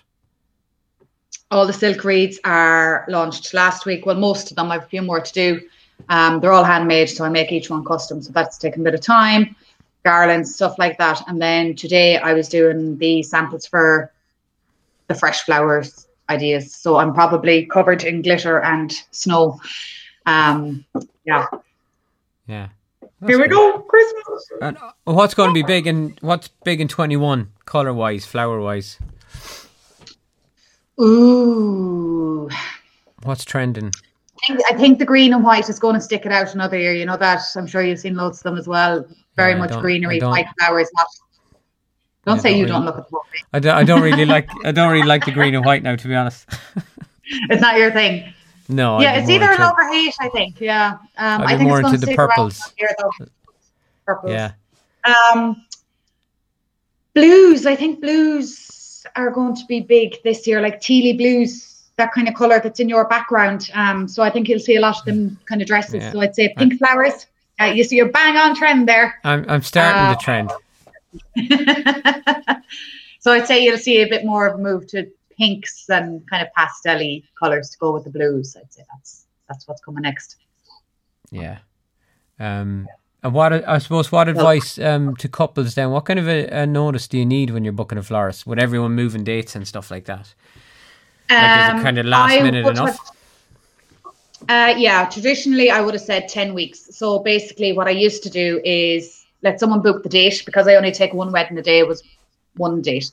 all 1.51 1.65
the 1.65 1.73
silk 1.73 2.03
wreaths 2.03 2.39
are 2.43 3.05
launched 3.07 3.53
last 3.53 3.85
week 3.85 4.05
well 4.05 4.15
most 4.15 4.51
of 4.51 4.57
them 4.57 4.71
i've 4.71 4.83
a 4.83 4.87
few 4.87 5.01
more 5.01 5.21
to 5.21 5.33
do 5.33 5.61
um 6.09 6.39
they're 6.39 6.51
all 6.51 6.63
handmade 6.63 7.09
so 7.09 7.23
i 7.23 7.29
make 7.29 7.51
each 7.51 7.69
one 7.69 7.83
custom 7.85 8.21
so 8.21 8.31
that's 8.31 8.57
taken 8.57 8.81
a 8.81 8.83
bit 8.83 8.93
of 8.93 9.01
time 9.01 9.55
garlands 10.03 10.53
stuff 10.53 10.77
like 10.77 10.97
that 10.97 11.21
and 11.27 11.41
then 11.41 11.75
today 11.75 12.17
i 12.17 12.33
was 12.33 12.49
doing 12.49 12.97
the 12.97 13.23
samples 13.23 13.65
for 13.65 14.11
the 15.07 15.15
fresh 15.15 15.43
flowers 15.43 16.06
ideas 16.29 16.73
so 16.73 16.97
i'm 16.97 17.13
probably 17.13 17.65
covered 17.65 18.03
in 18.03 18.21
glitter 18.21 18.61
and 18.63 18.91
snow 19.11 19.59
um 20.25 20.85
yeah 21.25 21.45
Yeah. 22.47 22.69
here 23.25 23.39
we 23.39 23.47
go 23.47 23.79
christmas 23.79 24.51
And 24.61 24.77
what's 25.05 25.33
going 25.33 25.49
to 25.49 25.53
be 25.53 25.63
big 25.63 25.87
and 25.87 26.17
what's 26.21 26.49
big 26.63 26.79
in 26.81 26.87
twenty 26.87 27.15
one, 27.17 27.51
color 27.65 27.93
wise, 27.93 28.25
flower 28.25 28.59
wise? 28.59 28.99
Ooh. 30.99 32.49
What's 33.23 33.45
trending? 33.45 33.91
I 34.43 34.47
think, 34.47 34.59
I 34.69 34.73
think 34.77 34.99
the 34.99 35.05
green 35.05 35.33
and 35.33 35.43
white 35.43 35.69
is 35.69 35.79
going 35.79 35.95
to 35.95 36.01
stick 36.01 36.25
it 36.25 36.31
out 36.31 36.53
another 36.53 36.77
year. 36.77 36.93
You 36.93 37.05
know 37.05 37.17
that. 37.17 37.41
I'm 37.55 37.67
sure 37.67 37.81
you've 37.81 37.99
seen 37.99 38.15
loads 38.15 38.39
of 38.39 38.43
them 38.43 38.57
as 38.57 38.67
well. 38.67 39.05
Very 39.35 39.53
Yeah, 39.53 39.59
much 39.59 39.71
greenery, 39.79 40.19
white 40.19 40.47
flowers. 40.59 40.89
Not. 40.95 41.07
Don't 42.27 42.35
Yeah, 42.35 42.41
say 42.41 42.49
don't 42.51 42.57
you 42.59 42.65
really- 42.65 42.73
don't 42.75 42.85
look 42.85 42.97
at 42.97 43.05
the 43.05 43.11
book. 43.11 43.25
I 43.53 43.59
don't, 43.59 43.75
I 43.75 43.83
don't 43.83 44.01
really 44.01 44.25
like 44.25 44.49
I 44.65 44.71
don't 44.71 44.91
really 44.91 45.07
like 45.07 45.23
the 45.25 45.31
green 45.31 45.55
and 45.55 45.65
white 45.65 45.81
now, 45.81 45.95
to 45.95 46.07
be 46.07 46.13
honest. 46.15 46.45
It's 47.49 47.61
not 47.61 47.77
your 47.77 47.91
thing. 47.91 48.33
No, 48.69 49.01
yeah, 49.01 49.13
it's 49.19 49.29
either 49.29 49.45
a 49.47 49.51
into- 49.51 49.63
love 49.63 49.75
or 49.77 49.87
hate. 49.91 50.13
I 50.21 50.29
think. 50.29 50.61
Yeah. 50.61 50.97
Um, 51.17 51.41
I 51.41 51.57
think 51.57 51.67
more 51.69 51.79
it's 51.81 51.87
into 51.93 51.99
to 52.01 52.05
the 52.05 52.15
purples. 52.15 52.61
Here. 52.77 52.89
Purples. 54.05 54.31
Yeah, 54.31 54.51
Um, 55.33 55.65
blues. 57.13 57.65
I 57.65 57.75
think 57.75 57.99
blues 58.01 59.05
are 59.15 59.29
going 59.31 59.55
to 59.55 59.65
be 59.67 59.79
big 59.81 60.21
this 60.23 60.45
year, 60.47 60.61
like 60.61 60.79
tealy 60.81 61.17
blues, 61.17 61.83
that 61.97 62.11
kind 62.13 62.27
of 62.27 62.33
color 62.35 62.59
that's 62.61 62.79
in 62.79 62.87
your 62.89 63.05
background. 63.07 63.69
Um, 63.73 64.07
so 64.07 64.23
I 64.23 64.29
think 64.29 64.47
you'll 64.47 64.59
see 64.59 64.75
a 64.75 64.81
lot 64.81 64.97
of 64.99 65.05
them 65.05 65.37
kind 65.45 65.61
of 65.61 65.67
dresses. 65.67 65.95
Yeah. 66.03 66.11
So 66.11 66.21
I'd 66.21 66.35
say 66.35 66.53
pink 66.57 66.77
flowers. 66.77 67.25
Uh, 67.59 67.65
you 67.65 67.83
see, 67.83 67.95
you're 67.97 68.09
bang 68.11 68.37
on 68.37 68.55
trend 68.55 68.87
there. 68.87 69.19
I'm 69.23 69.45
I'm 69.49 69.61
starting 69.63 69.99
Uh, 70.01 70.13
the 70.13 70.19
trend. 70.19 70.51
so 73.19 73.31
I'd 73.31 73.47
say 73.47 73.63
you'll 73.63 73.77
see 73.77 74.01
a 74.01 74.07
bit 74.07 74.25
more 74.25 74.47
of 74.47 74.59
a 74.59 74.61
move 74.61 74.87
to 74.87 75.07
pinks 75.37 75.89
and 75.89 76.27
kind 76.29 76.41
of 76.45 76.51
pastel 76.53 77.19
colors 77.39 77.69
to 77.71 77.77
go 77.77 77.91
with 77.93 78.03
the 78.05 78.09
blues. 78.09 78.55
I'd 78.59 78.71
say 78.73 78.83
that's 78.93 79.25
that's 79.47 79.67
what's 79.67 79.81
coming 79.81 80.03
next. 80.03 80.37
Yeah. 81.31 81.59
Um. 82.39 82.87
And 83.23 83.33
what 83.33 83.51
I 83.67 83.79
suppose 83.79 84.11
what 84.11 84.29
advice 84.29 84.77
um 84.77 85.15
to 85.17 85.27
couples 85.27 85.73
then? 85.75 85.89
What 85.91 86.05
kind 86.05 86.19
of 86.19 86.27
a, 86.27 86.47
a 86.47 86.65
notice 86.67 87.07
do 87.07 87.17
you 87.17 87.25
need 87.25 87.49
when 87.49 87.63
you're 87.63 87.73
booking 87.73 87.97
a 87.97 88.03
florist 88.03 88.45
with 88.45 88.59
everyone 88.59 88.93
moving 88.93 89.23
dates 89.23 89.55
and 89.55 89.67
stuff 89.67 89.89
like 89.89 90.05
that? 90.05 90.33
Like, 91.29 91.59
is 91.59 91.67
it 91.67 91.71
Um, 91.77 91.81
kind 91.83 91.97
of 91.97 92.05
last 92.05 92.33
I 92.33 92.41
minute 92.43 92.65
enough? 92.65 92.89
have- 92.89 92.99
uh, 94.49 94.75
yeah, 94.77 95.09
traditionally 95.09 95.71
I 95.71 95.81
would 95.81 95.95
have 95.95 96.03
said 96.03 96.29
10 96.29 96.53
weeks. 96.53 96.95
So 96.95 97.19
basically, 97.19 97.73
what 97.73 97.87
I 97.87 97.91
used 97.91 98.21
to 98.23 98.29
do 98.29 98.61
is 98.63 99.16
let 99.41 99.59
someone 99.59 99.81
book 99.81 100.03
the 100.03 100.09
date 100.09 100.43
because 100.45 100.67
I 100.67 100.75
only 100.75 100.91
take 100.91 101.13
one 101.13 101.31
wedding 101.31 101.57
a 101.57 101.61
day, 101.61 101.79
it 101.79 101.87
was 101.87 102.03
one 102.55 102.81
date. 102.81 103.11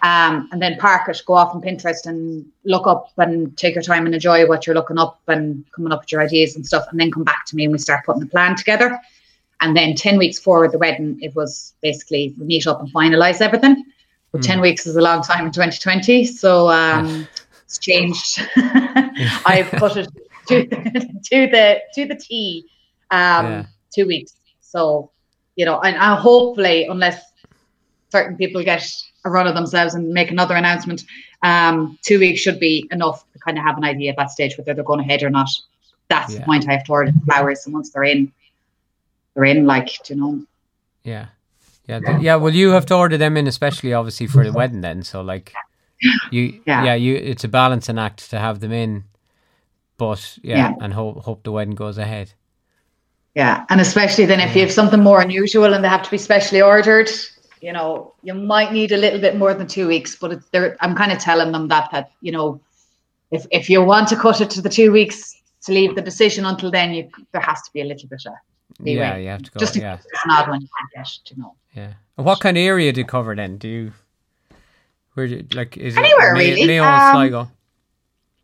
Um, 0.00 0.48
and 0.52 0.62
then 0.62 0.78
park 0.78 1.08
it, 1.08 1.20
go 1.26 1.34
off 1.34 1.54
on 1.54 1.60
Pinterest 1.60 2.06
and 2.06 2.46
look 2.64 2.86
up 2.86 3.10
and 3.16 3.56
take 3.58 3.74
your 3.74 3.82
time 3.82 4.06
and 4.06 4.14
enjoy 4.14 4.46
what 4.46 4.66
you're 4.66 4.74
looking 4.74 4.98
up 4.98 5.20
and 5.26 5.64
coming 5.72 5.92
up 5.92 6.02
with 6.02 6.12
your 6.12 6.20
ideas 6.20 6.54
and 6.54 6.64
stuff. 6.64 6.86
And 6.90 7.00
then 7.00 7.10
come 7.10 7.24
back 7.24 7.44
to 7.46 7.56
me 7.56 7.64
and 7.64 7.72
we 7.72 7.78
start 7.78 8.06
putting 8.06 8.20
the 8.20 8.26
plan 8.28 8.54
together. 8.54 8.98
And 9.60 9.76
then 9.76 9.96
10 9.96 10.18
weeks 10.18 10.38
forward 10.38 10.70
the 10.70 10.78
wedding, 10.78 11.18
it 11.20 11.34
was 11.34 11.74
basically 11.82 12.32
we 12.38 12.46
meet 12.46 12.66
up 12.68 12.80
and 12.80 12.92
finalize 12.92 13.40
everything. 13.40 13.84
But 14.30 14.42
10 14.42 14.60
weeks 14.60 14.86
is 14.86 14.94
a 14.94 15.00
long 15.00 15.22
time 15.22 15.46
in 15.46 15.52
2020. 15.52 16.26
So 16.26 16.68
um, 16.70 17.26
it's 17.64 17.78
changed. 17.78 18.40
I've 18.56 19.70
put 19.72 19.96
it 19.96 20.08
to, 20.48 20.66
to 20.66 21.46
the 21.50 21.80
to 21.94 22.06
the 22.06 22.14
T 22.14 22.66
um, 23.10 23.46
Yeah. 23.46 23.66
two 23.92 24.06
weeks. 24.06 24.34
So, 24.60 25.10
you 25.58 25.64
know, 25.64 25.80
and, 25.80 25.96
and 25.96 26.18
hopefully, 26.20 26.86
unless 26.86 27.20
certain 28.10 28.36
people 28.36 28.62
get 28.62 28.86
a 29.24 29.30
run 29.30 29.46
of 29.48 29.54
themselves 29.56 29.92
and 29.94 30.08
make 30.10 30.30
another 30.30 30.54
announcement, 30.54 31.02
um, 31.42 31.98
two 32.02 32.18
weeks 32.20 32.40
should 32.40 32.60
be 32.60 32.86
enough 32.92 33.24
to 33.32 33.38
kind 33.40 33.58
of 33.58 33.64
have 33.64 33.76
an 33.76 33.84
idea 33.84 34.10
at 34.12 34.16
that 34.16 34.30
stage 34.30 34.56
whether 34.56 34.72
they're 34.72 34.84
going 34.84 35.00
ahead 35.00 35.22
or 35.24 35.30
not. 35.30 35.48
That's 36.08 36.32
Yeah. 36.32 36.38
the 36.38 36.44
point 36.46 36.68
I 36.68 36.72
have 36.74 36.84
to 36.84 36.92
order 36.92 37.12
flowers, 37.26 37.66
and 37.66 37.74
once 37.74 37.90
they're 37.90 38.04
in, 38.04 38.32
they're 39.34 39.44
in. 39.44 39.66
Like, 39.66 40.08
you 40.08 40.16
know, 40.16 40.42
Yeah. 41.02 41.26
Yeah, 41.88 42.00
th- 42.00 42.20
yeah. 42.20 42.36
Well, 42.36 42.54
you 42.54 42.70
have 42.70 42.86
to 42.86 42.94
order 42.94 43.16
them 43.16 43.36
in, 43.36 43.46
especially 43.48 43.92
obviously 43.94 44.26
for 44.28 44.44
the 44.44 44.52
wedding. 44.52 44.82
Then, 44.82 45.02
so 45.02 45.20
like, 45.22 45.52
you, 46.30 46.60
yeah, 46.66 46.84
Yeah. 46.84 46.94
you. 46.94 47.16
It's 47.16 47.44
a 47.44 47.48
balancing 47.48 47.98
act 47.98 48.30
to 48.30 48.38
have 48.38 48.60
them 48.60 48.72
in, 48.72 49.04
but 49.96 50.38
yeah, 50.42 50.56
Yeah. 50.56 50.74
and 50.80 50.92
hope 50.94 51.24
hope 51.24 51.42
the 51.42 51.50
wedding 51.52 51.74
goes 51.74 51.98
ahead. 51.98 52.34
Yeah, 53.34 53.64
and 53.68 53.80
especially 53.80 54.26
then 54.26 54.40
if 54.40 54.54
you 54.54 54.62
have 54.62 54.72
something 54.72 55.02
more 55.02 55.20
unusual 55.20 55.74
and 55.74 55.84
they 55.84 55.88
have 55.88 56.02
to 56.02 56.10
be 56.10 56.18
specially 56.18 56.60
ordered, 56.60 57.10
you 57.60 57.72
know, 57.72 58.14
you 58.22 58.34
might 58.34 58.72
need 58.72 58.92
a 58.92 58.96
little 58.96 59.20
bit 59.20 59.36
more 59.36 59.54
than 59.54 59.66
two 59.66 59.86
weeks. 59.86 60.16
But 60.16 60.42
I'm 60.80 60.94
kind 60.94 61.12
of 61.12 61.18
telling 61.18 61.52
them 61.52 61.68
that 61.68 61.90
that 61.92 62.10
you 62.20 62.32
know, 62.32 62.60
if 63.30 63.46
if 63.50 63.70
you 63.70 63.82
want 63.82 64.08
to 64.08 64.16
cut 64.16 64.40
it 64.40 64.50
to 64.50 64.60
the 64.60 64.68
two 64.68 64.92
weeks 64.92 65.36
to 65.62 65.72
leave 65.72 65.94
the 65.94 66.02
decision 66.02 66.46
until 66.46 66.70
then, 66.70 66.94
you 66.94 67.08
there 67.32 67.40
has 67.40 67.62
to 67.62 67.72
be 67.72 67.80
a 67.80 67.84
little 67.84 68.08
bit 68.08 68.22
of 68.26 68.34
leeway. 68.80 69.00
Yeah, 69.00 69.16
you 69.16 69.28
have 69.28 69.42
to 69.42 69.50
go. 69.50 69.60
Just 69.60 69.76
yeah. 69.76 69.94
it's 69.94 70.22
odd 70.28 70.48
one 70.48 70.60
you 70.60 70.68
can't 70.78 71.06
get, 71.06 71.30
you 71.30 71.42
know. 71.42 71.54
Yeah. 71.74 71.92
what 72.16 72.40
kind 72.40 72.56
of 72.56 72.62
area 72.62 72.92
do 72.92 73.00
you 73.00 73.06
cover 73.06 73.36
then? 73.36 73.58
Do 73.58 73.68
you 73.68 73.92
where 75.14 75.26
do 75.26 75.36
you, 75.36 75.46
like 75.54 75.76
is 75.76 75.96
anywhere 75.96 76.34
it 76.34 76.38
really? 76.38 76.66
Mayo 76.66 76.84
and 76.84 77.02
um, 77.02 77.14
Sligo? 77.14 77.50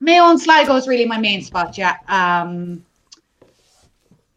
Mayo 0.01 0.25
and 0.25 0.41
Sligo 0.41 0.77
is 0.77 0.89
really 0.89 1.07
my 1.07 1.19
main 1.19 1.43
spot. 1.43 1.79
Yeah. 1.79 1.97
Um, 2.09 2.85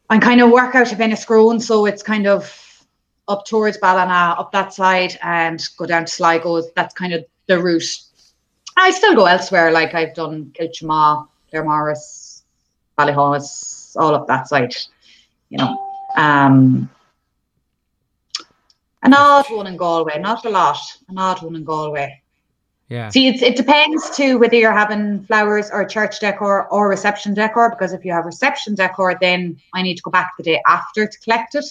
I 0.10 0.18
kind 0.20 0.42
of 0.42 0.52
work 0.52 0.74
out 0.76 0.92
of 0.92 1.00
Enniscrone, 1.00 1.62
so 1.62 1.86
it's 1.86 2.02
kind 2.02 2.28
of 2.28 2.86
up 3.28 3.46
towards 3.46 3.78
Ballina, 3.78 4.36
up 4.38 4.52
that 4.54 4.74
side, 4.74 5.18
and 5.22 5.62
go 5.78 5.86
down 5.86 6.06
to 6.06 6.12
Sligo. 6.12 6.62
That's 6.76 6.94
kind 6.94 7.14
of 7.14 7.26
the 7.48 7.62
route. 7.62 7.98
I 8.78 8.92
still 8.92 9.16
go 9.16 9.26
elsewhere, 9.26 9.72
like 9.72 9.94
I've 9.96 10.14
done 10.14 10.54
Kiltimagh, 10.58 11.28
Claremorris, 11.52 12.44
Ballyhaunis, 12.98 13.96
all 13.98 14.16
up 14.16 14.28
that 14.28 14.48
side, 14.48 14.76
you 15.50 15.58
know. 15.58 15.78
Um, 16.16 16.90
an 19.04 19.14
odd 19.14 19.46
one 19.50 19.68
in 19.68 19.78
Galway, 19.78 20.20
not 20.20 20.46
a 20.46 20.50
lot, 20.50 20.78
an 21.10 21.18
odd 21.18 21.42
one 21.44 21.56
in 21.56 21.64
Galway. 21.64 22.22
Yeah. 22.90 23.10
See, 23.10 23.28
it's, 23.28 23.42
it 23.42 23.58
depends 23.58 24.16
too 24.16 24.38
whether 24.38 24.56
you're 24.56 24.72
having 24.72 25.24
flowers 25.26 25.70
or 25.72 25.84
church 25.86 26.20
decor 26.20 26.68
or 26.70 26.88
reception 26.88 27.34
decor. 27.34 27.70
Because 27.70 27.94
if 27.94 28.06
you 28.06 28.14
have 28.14 28.26
reception 28.26 28.76
decor, 28.76 29.18
then 29.20 29.60
I 29.74 29.82
need 29.82 29.96
to 29.96 30.04
go 30.04 30.12
back 30.12 30.34
the 30.38 30.44
day 30.44 30.62
after 30.66 31.06
to 31.06 31.20
collect 31.20 31.56
it. 31.56 31.66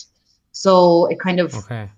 So 0.52 1.06
it 1.06 1.18
kind 1.18 1.40
of 1.40 1.54
okay. 1.54 1.88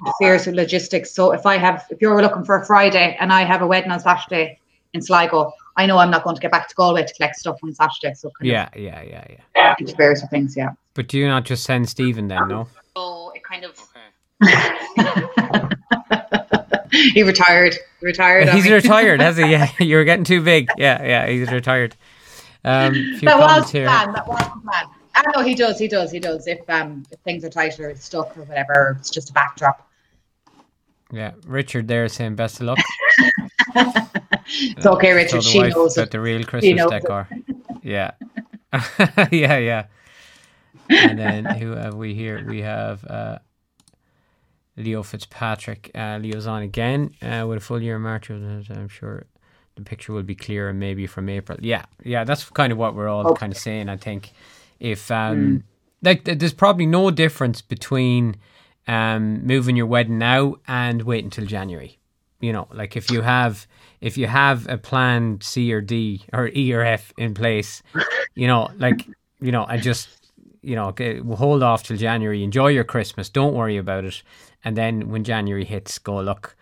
interferes 0.00 0.46
with 0.46 0.56
logistics. 0.56 1.12
So 1.12 1.32
if 1.32 1.46
I 1.46 1.56
have, 1.58 1.86
if 1.90 2.00
you're 2.00 2.20
looking 2.20 2.44
for 2.44 2.56
a 2.60 2.66
Friday 2.66 3.16
and 3.20 3.32
I 3.32 3.44
have 3.44 3.62
a 3.62 3.66
wedding 3.66 3.92
on 3.92 4.00
Saturday 4.00 4.58
in 4.94 5.02
Sligo, 5.02 5.52
I 5.76 5.86
know 5.86 5.98
I'm 5.98 6.10
not 6.10 6.24
going 6.24 6.34
to 6.34 6.42
get 6.42 6.50
back 6.50 6.68
to 6.68 6.74
Galway 6.74 7.04
to 7.04 7.14
collect 7.14 7.36
stuff 7.36 7.58
on 7.62 7.72
Saturday. 7.74 8.14
So 8.14 8.32
yeah, 8.40 8.68
yeah, 8.74 9.02
yeah, 9.02 9.24
yeah. 9.54 9.74
Interferes 9.78 10.22
with 10.22 10.30
things, 10.30 10.56
yeah. 10.56 10.70
But 10.94 11.08
do 11.08 11.18
you 11.18 11.28
not 11.28 11.44
just 11.44 11.64
send 11.64 11.88
Stephen 11.88 12.28
then? 12.28 12.48
No. 12.48 12.66
So 12.96 13.30
it 13.34 13.44
kind 13.44 13.64
of. 13.64 13.78
Okay. 14.42 15.22
he 17.14 17.22
retired. 17.22 17.76
Retired. 18.00 18.48
He's 18.50 18.68
retired, 18.68 19.20
has 19.20 19.36
he? 19.36 19.44
Yeah, 19.50 19.70
you 19.78 19.96
were 19.96 20.04
getting 20.04 20.24
too 20.24 20.42
big. 20.42 20.68
Yeah, 20.76 21.02
yeah, 21.02 21.26
he's 21.26 21.50
retired. 21.50 21.96
Um, 22.64 22.94
that 23.22 23.38
was 23.38 23.70
here. 23.70 23.86
plan. 23.86 24.12
That 24.12 24.26
was 24.26 24.38
the 24.38 24.60
plan. 24.60 24.84
I 25.14 25.22
know 25.34 25.42
he 25.42 25.54
does. 25.54 25.78
He 25.78 25.88
does. 25.88 26.10
He 26.10 26.20
does. 26.20 26.46
If 26.46 26.68
um 26.68 27.04
if 27.10 27.18
things 27.20 27.44
are 27.44 27.48
tight 27.48 27.78
or 27.80 27.88
it's 27.88 28.04
stuck 28.04 28.36
or 28.36 28.42
whatever, 28.42 28.96
it's 29.00 29.10
just 29.10 29.30
a 29.30 29.32
backdrop. 29.32 29.88
Yeah, 31.12 31.32
Richard 31.46 31.88
there 31.88 32.08
saying 32.08 32.34
best 32.34 32.60
of 32.60 32.66
luck. 32.66 32.78
it's 34.48 34.86
okay, 34.86 35.12
Richard. 35.12 35.44
She 35.44 35.62
knows 35.62 35.96
about 35.96 36.08
it. 36.08 36.10
the 36.10 36.20
real 36.20 36.44
Christmas 36.44 36.90
decor. 36.90 37.28
yeah, 37.82 38.12
yeah, 39.30 39.58
yeah. 39.58 39.86
And 40.90 41.18
then 41.18 41.44
who 41.44 41.70
have 41.70 41.94
we 41.94 42.14
here? 42.14 42.44
We 42.46 42.62
have 42.62 43.04
uh, 43.04 43.38
Leo 44.76 45.02
Fitzpatrick. 45.02 45.90
Uh, 45.94 46.18
Leo's 46.20 46.46
on 46.46 46.62
again 46.62 47.10
uh, 47.22 47.46
with 47.48 47.58
a 47.58 47.60
full 47.60 47.82
year 47.82 47.98
March. 47.98 48.30
I'm 48.30 48.88
sure 48.88 49.26
the 49.76 49.82
picture 49.82 50.12
will 50.12 50.22
be 50.22 50.34
clearer 50.34 50.72
maybe 50.72 51.06
from 51.06 51.28
April. 51.28 51.58
Yeah, 51.60 51.84
yeah, 52.04 52.24
that's 52.24 52.48
kind 52.50 52.72
of 52.72 52.78
what 52.78 52.94
we're 52.94 53.08
all 53.08 53.26
okay. 53.28 53.40
kind 53.40 53.52
of 53.52 53.58
saying. 53.58 53.88
I 53.88 53.96
think 53.96 54.32
if 54.80 55.10
um, 55.10 55.36
mm. 55.38 55.62
like 56.02 56.24
there's 56.24 56.54
probably 56.54 56.86
no 56.86 57.10
difference 57.10 57.62
between 57.62 58.36
um, 58.86 59.46
moving 59.46 59.76
your 59.76 59.86
wedding 59.86 60.18
now 60.18 60.56
and 60.66 61.02
wait 61.02 61.24
until 61.24 61.46
January. 61.46 61.98
You 62.40 62.52
know, 62.52 62.68
like 62.72 62.96
if 62.96 63.10
you 63.10 63.22
have 63.22 63.66
if 64.00 64.18
you 64.18 64.26
have 64.26 64.68
a 64.68 64.76
plan 64.76 65.40
C 65.40 65.72
or 65.72 65.80
D 65.80 66.22
or 66.32 66.48
E 66.48 66.72
or 66.72 66.82
F 66.82 67.12
in 67.16 67.34
place, 67.34 67.82
you 68.34 68.46
know, 68.46 68.70
like 68.78 69.06
you 69.40 69.52
know, 69.52 69.64
and 69.64 69.82
just 69.82 70.08
you 70.66 70.74
know, 70.74 70.92
hold 71.36 71.62
off 71.62 71.84
till 71.84 71.96
January. 71.96 72.42
Enjoy 72.42 72.68
your 72.68 72.82
Christmas. 72.82 73.28
Don't 73.28 73.54
worry 73.54 73.76
about 73.76 74.04
it. 74.04 74.22
And 74.64 74.76
then 74.76 75.10
when 75.10 75.22
January 75.22 75.64
hits, 75.64 75.98
go 75.98 76.20
look. 76.20 76.56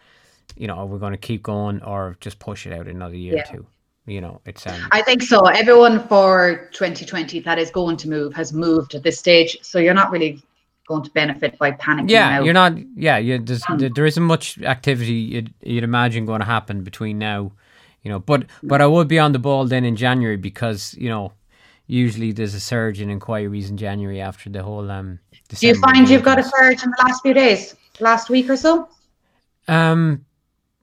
You 0.57 0.67
know, 0.67 0.85
we're 0.85 0.99
going 0.99 1.13
to 1.13 1.19
keep 1.19 1.43
going, 1.43 1.83
or 1.83 2.17
just 2.21 2.39
push 2.39 2.67
it 2.67 2.73
out 2.73 2.87
another 2.87 3.17
year 3.17 3.37
yeah. 3.37 3.43
or 3.49 3.57
two. 3.57 3.67
You 4.07 4.21
know, 4.21 4.41
it's. 4.45 4.67
Um, 4.67 4.89
I 4.93 5.01
think 5.01 5.23
so. 5.23 5.41
Everyone 5.47 6.07
for 6.07 6.69
2020 6.73 7.41
that 7.41 7.59
is 7.59 7.71
going 7.71 7.97
to 7.97 8.09
move 8.11 8.35
has 8.35 8.53
moved 8.53 8.95
at 8.95 9.03
this 9.03 9.19
stage, 9.19 9.57
so 9.63 9.79
you're 9.79 9.95
not 9.95 10.11
really 10.11 10.43
going 10.87 11.03
to 11.03 11.11
benefit 11.11 11.59
by 11.59 11.73
panicking. 11.73 12.11
Yeah, 12.11 12.39
out. 12.39 12.45
you're 12.45 12.55
not. 12.55 12.75
Yeah, 12.95 13.17
you, 13.17 13.39
there's, 13.39 13.63
um, 13.69 13.79
there 13.79 14.05
isn't 14.05 14.23
much 14.23 14.59
activity 14.61 15.15
you'd, 15.15 15.55
you'd 15.63 15.83
imagine 15.83 16.27
going 16.27 16.41
to 16.41 16.47
happen 16.47 16.85
between 16.85 17.19
now. 17.19 17.53
You 18.03 18.11
know, 18.11 18.19
but 18.19 18.45
but 18.63 18.83
I 18.83 18.87
would 18.87 19.09
be 19.09 19.19
on 19.19 19.33
the 19.33 19.39
ball 19.39 19.65
then 19.65 19.87
in 19.87 19.97
January 19.97 20.37
because 20.37 20.95
you 20.99 21.09
know 21.09 21.33
usually 21.87 22.33
there's 22.33 22.55
a 22.55 22.61
surge 22.61 23.01
in 23.01 23.11
inquiries 23.11 23.71
in 23.71 23.77
January 23.77 24.21
after 24.21 24.51
the 24.51 24.63
whole. 24.63 24.91
Um, 24.91 25.19
Do 25.49 25.67
you 25.67 25.75
find 25.81 26.09
you've 26.09 26.23
got 26.23 26.39
a 26.39 26.43
surge 26.43 26.83
in 26.83 26.91
the 26.91 27.05
last 27.07 27.23
few 27.23 27.35
days, 27.35 27.75
last 28.01 28.31
week 28.31 28.49
or 28.49 28.57
so? 28.57 28.89
Um, 29.69 30.25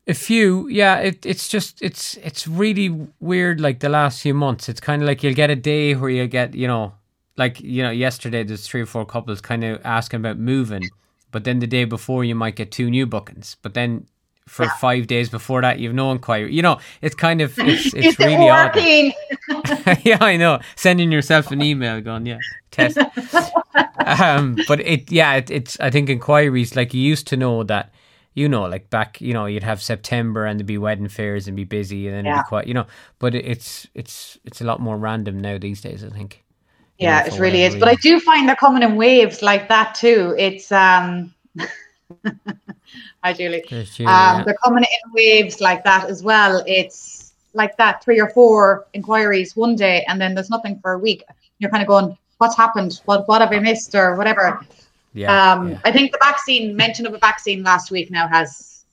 a 0.08 0.13
few, 0.13 0.67
yeah. 0.67 0.98
It, 0.98 1.25
it's 1.25 1.48
just 1.48 1.81
it's 1.81 2.15
it's 2.17 2.48
really 2.48 3.08
weird. 3.20 3.60
Like 3.60 3.79
the 3.79 3.89
last 3.89 4.22
few 4.22 4.34
months, 4.34 4.70
it's 4.70 4.81
kind 4.81 5.01
of 5.01 5.08
like 5.08 5.24
you'll 5.24 5.34
get 5.34 5.50
a 5.50 5.55
day 5.55 5.96
where 5.96 6.10
you 6.10 6.27
get 6.27 6.53
you 6.53 6.67
know, 6.67 6.93
like 7.38 7.60
you 7.62 7.84
know, 7.84 7.91
yesterday 7.91 8.43
there's 8.43 8.67
three 8.67 8.81
or 8.81 8.86
four 8.86 9.05
couples 9.05 9.41
kind 9.41 9.63
of 9.63 9.81
asking 9.84 10.20
about 10.20 10.38
moving, 10.38 10.89
but 11.31 11.43
then 11.43 11.60
the 11.60 11.67
day 11.67 11.86
before 11.86 12.24
you 12.24 12.36
might 12.36 12.55
get 12.55 12.72
two 12.72 12.89
new 12.89 13.05
bookings, 13.05 13.58
but 13.62 13.74
then 13.74 14.08
for 14.51 14.65
yeah. 14.65 14.75
five 14.75 15.08
days 15.08 15.29
before 15.29 15.62
that 15.62 15.79
you've 15.79 15.93
no 15.93 16.12
inquiry. 16.12 16.53
You 16.53 16.62
know, 16.62 16.77
it's 17.01 17.15
kind 17.15 17.39
of 17.39 17.58
it's, 17.58 17.93
it's 17.96 18.20
really 18.20 18.50
odd. 18.50 18.75
yeah, 20.05 20.17
I 20.20 20.36
know. 20.38 20.60
Sending 20.75 21.10
yourself 21.10 21.51
an 21.51 21.62
email, 21.62 22.01
going, 22.01 22.25
yeah, 22.25 22.38
test. 22.70 22.98
um, 24.05 24.58
but 24.67 24.81
it, 24.81 25.10
yeah, 25.10 25.36
it, 25.36 25.50
it's. 25.50 25.79
I 25.79 25.89
think 25.89 26.10
inquiries 26.10 26.75
like 26.75 26.93
you 26.93 27.01
used 27.01 27.27
to 27.27 27.38
know 27.38 27.63
that. 27.63 27.93
You 28.34 28.48
know, 28.48 28.63
like 28.63 28.89
back, 28.89 29.20
you 29.20 29.34
know, 29.34 29.46
you'd 29.46 29.63
have 29.63 29.81
September 29.81 30.46
and 30.46 30.58
there'd 30.58 30.65
be 30.65 30.77
wedding 30.77 31.10
fairs 31.10 31.50
and 31.50 31.58
be 31.58 31.65
busy 31.65 32.08
and 32.08 32.15
then 32.15 32.24
yeah. 32.24 32.41
be 32.41 32.48
quite, 32.48 32.65
you 32.65 32.74
know. 32.74 32.86
But 33.20 33.36
it, 33.36 33.43
it's 33.43 33.88
it's 33.93 34.39
it's 34.46 34.62
a 34.62 34.63
lot 34.63 34.79
more 34.79 34.98
random 34.98 35.38
now 35.41 35.58
these 35.58 35.81
days. 35.81 36.01
I 36.01 36.10
think. 36.10 36.41
Yeah, 36.98 37.20
know, 37.20 37.36
it 37.36 37.39
really 37.39 37.63
is. 37.63 37.74
Reason. 37.74 37.79
But 37.81 37.89
I 37.89 37.96
do 37.96 38.22
find 38.22 38.48
they're 38.48 38.55
coming 38.55 38.84
in 38.84 38.96
waves 38.96 39.41
like 39.41 39.67
that 39.67 39.96
too. 39.96 40.34
It's 40.38 40.72
um. 40.72 41.34
Hi, 43.24 43.33
Julie. 43.33 43.63
Julie 43.67 43.81
um, 44.00 44.38
yeah. 44.38 44.43
They're 44.45 44.57
coming 44.63 44.83
in 44.83 45.12
waves 45.13 45.62
like 45.62 45.83
that 45.83 46.10
as 46.10 46.24
well. 46.24 46.63
It's 46.67 47.33
like 47.53 47.77
that 47.77 48.03
three 48.03 48.19
or 48.19 48.29
four 48.29 48.88
inquiries 48.93 49.55
one 49.55 49.75
day, 49.75 50.05
and 50.07 50.19
then 50.19 50.33
there's 50.33 50.50
nothing 50.50 50.79
for 50.79 50.93
a 50.93 51.00
week. 51.00 51.24
You're 51.60 51.71
kind 51.71 51.83
of 51.83 51.88
going, 51.88 52.17
what's 52.38 52.55
happened? 52.55 53.01
What 53.05 53.27
what 53.27 53.41
have 53.41 53.51
I 53.51 53.60
missed 53.60 53.93
or 53.95 54.15
whatever? 54.15 54.65
Yeah, 55.13 55.53
um, 55.53 55.71
yeah. 55.71 55.79
I 55.86 55.91
think 55.91 56.12
the 56.12 56.19
vaccine 56.21 56.75
mention 56.75 57.05
of 57.05 57.13
a 57.13 57.17
vaccine 57.17 57.63
last 57.63 57.91
week 57.91 58.10
now 58.10 58.27
has 58.27 58.86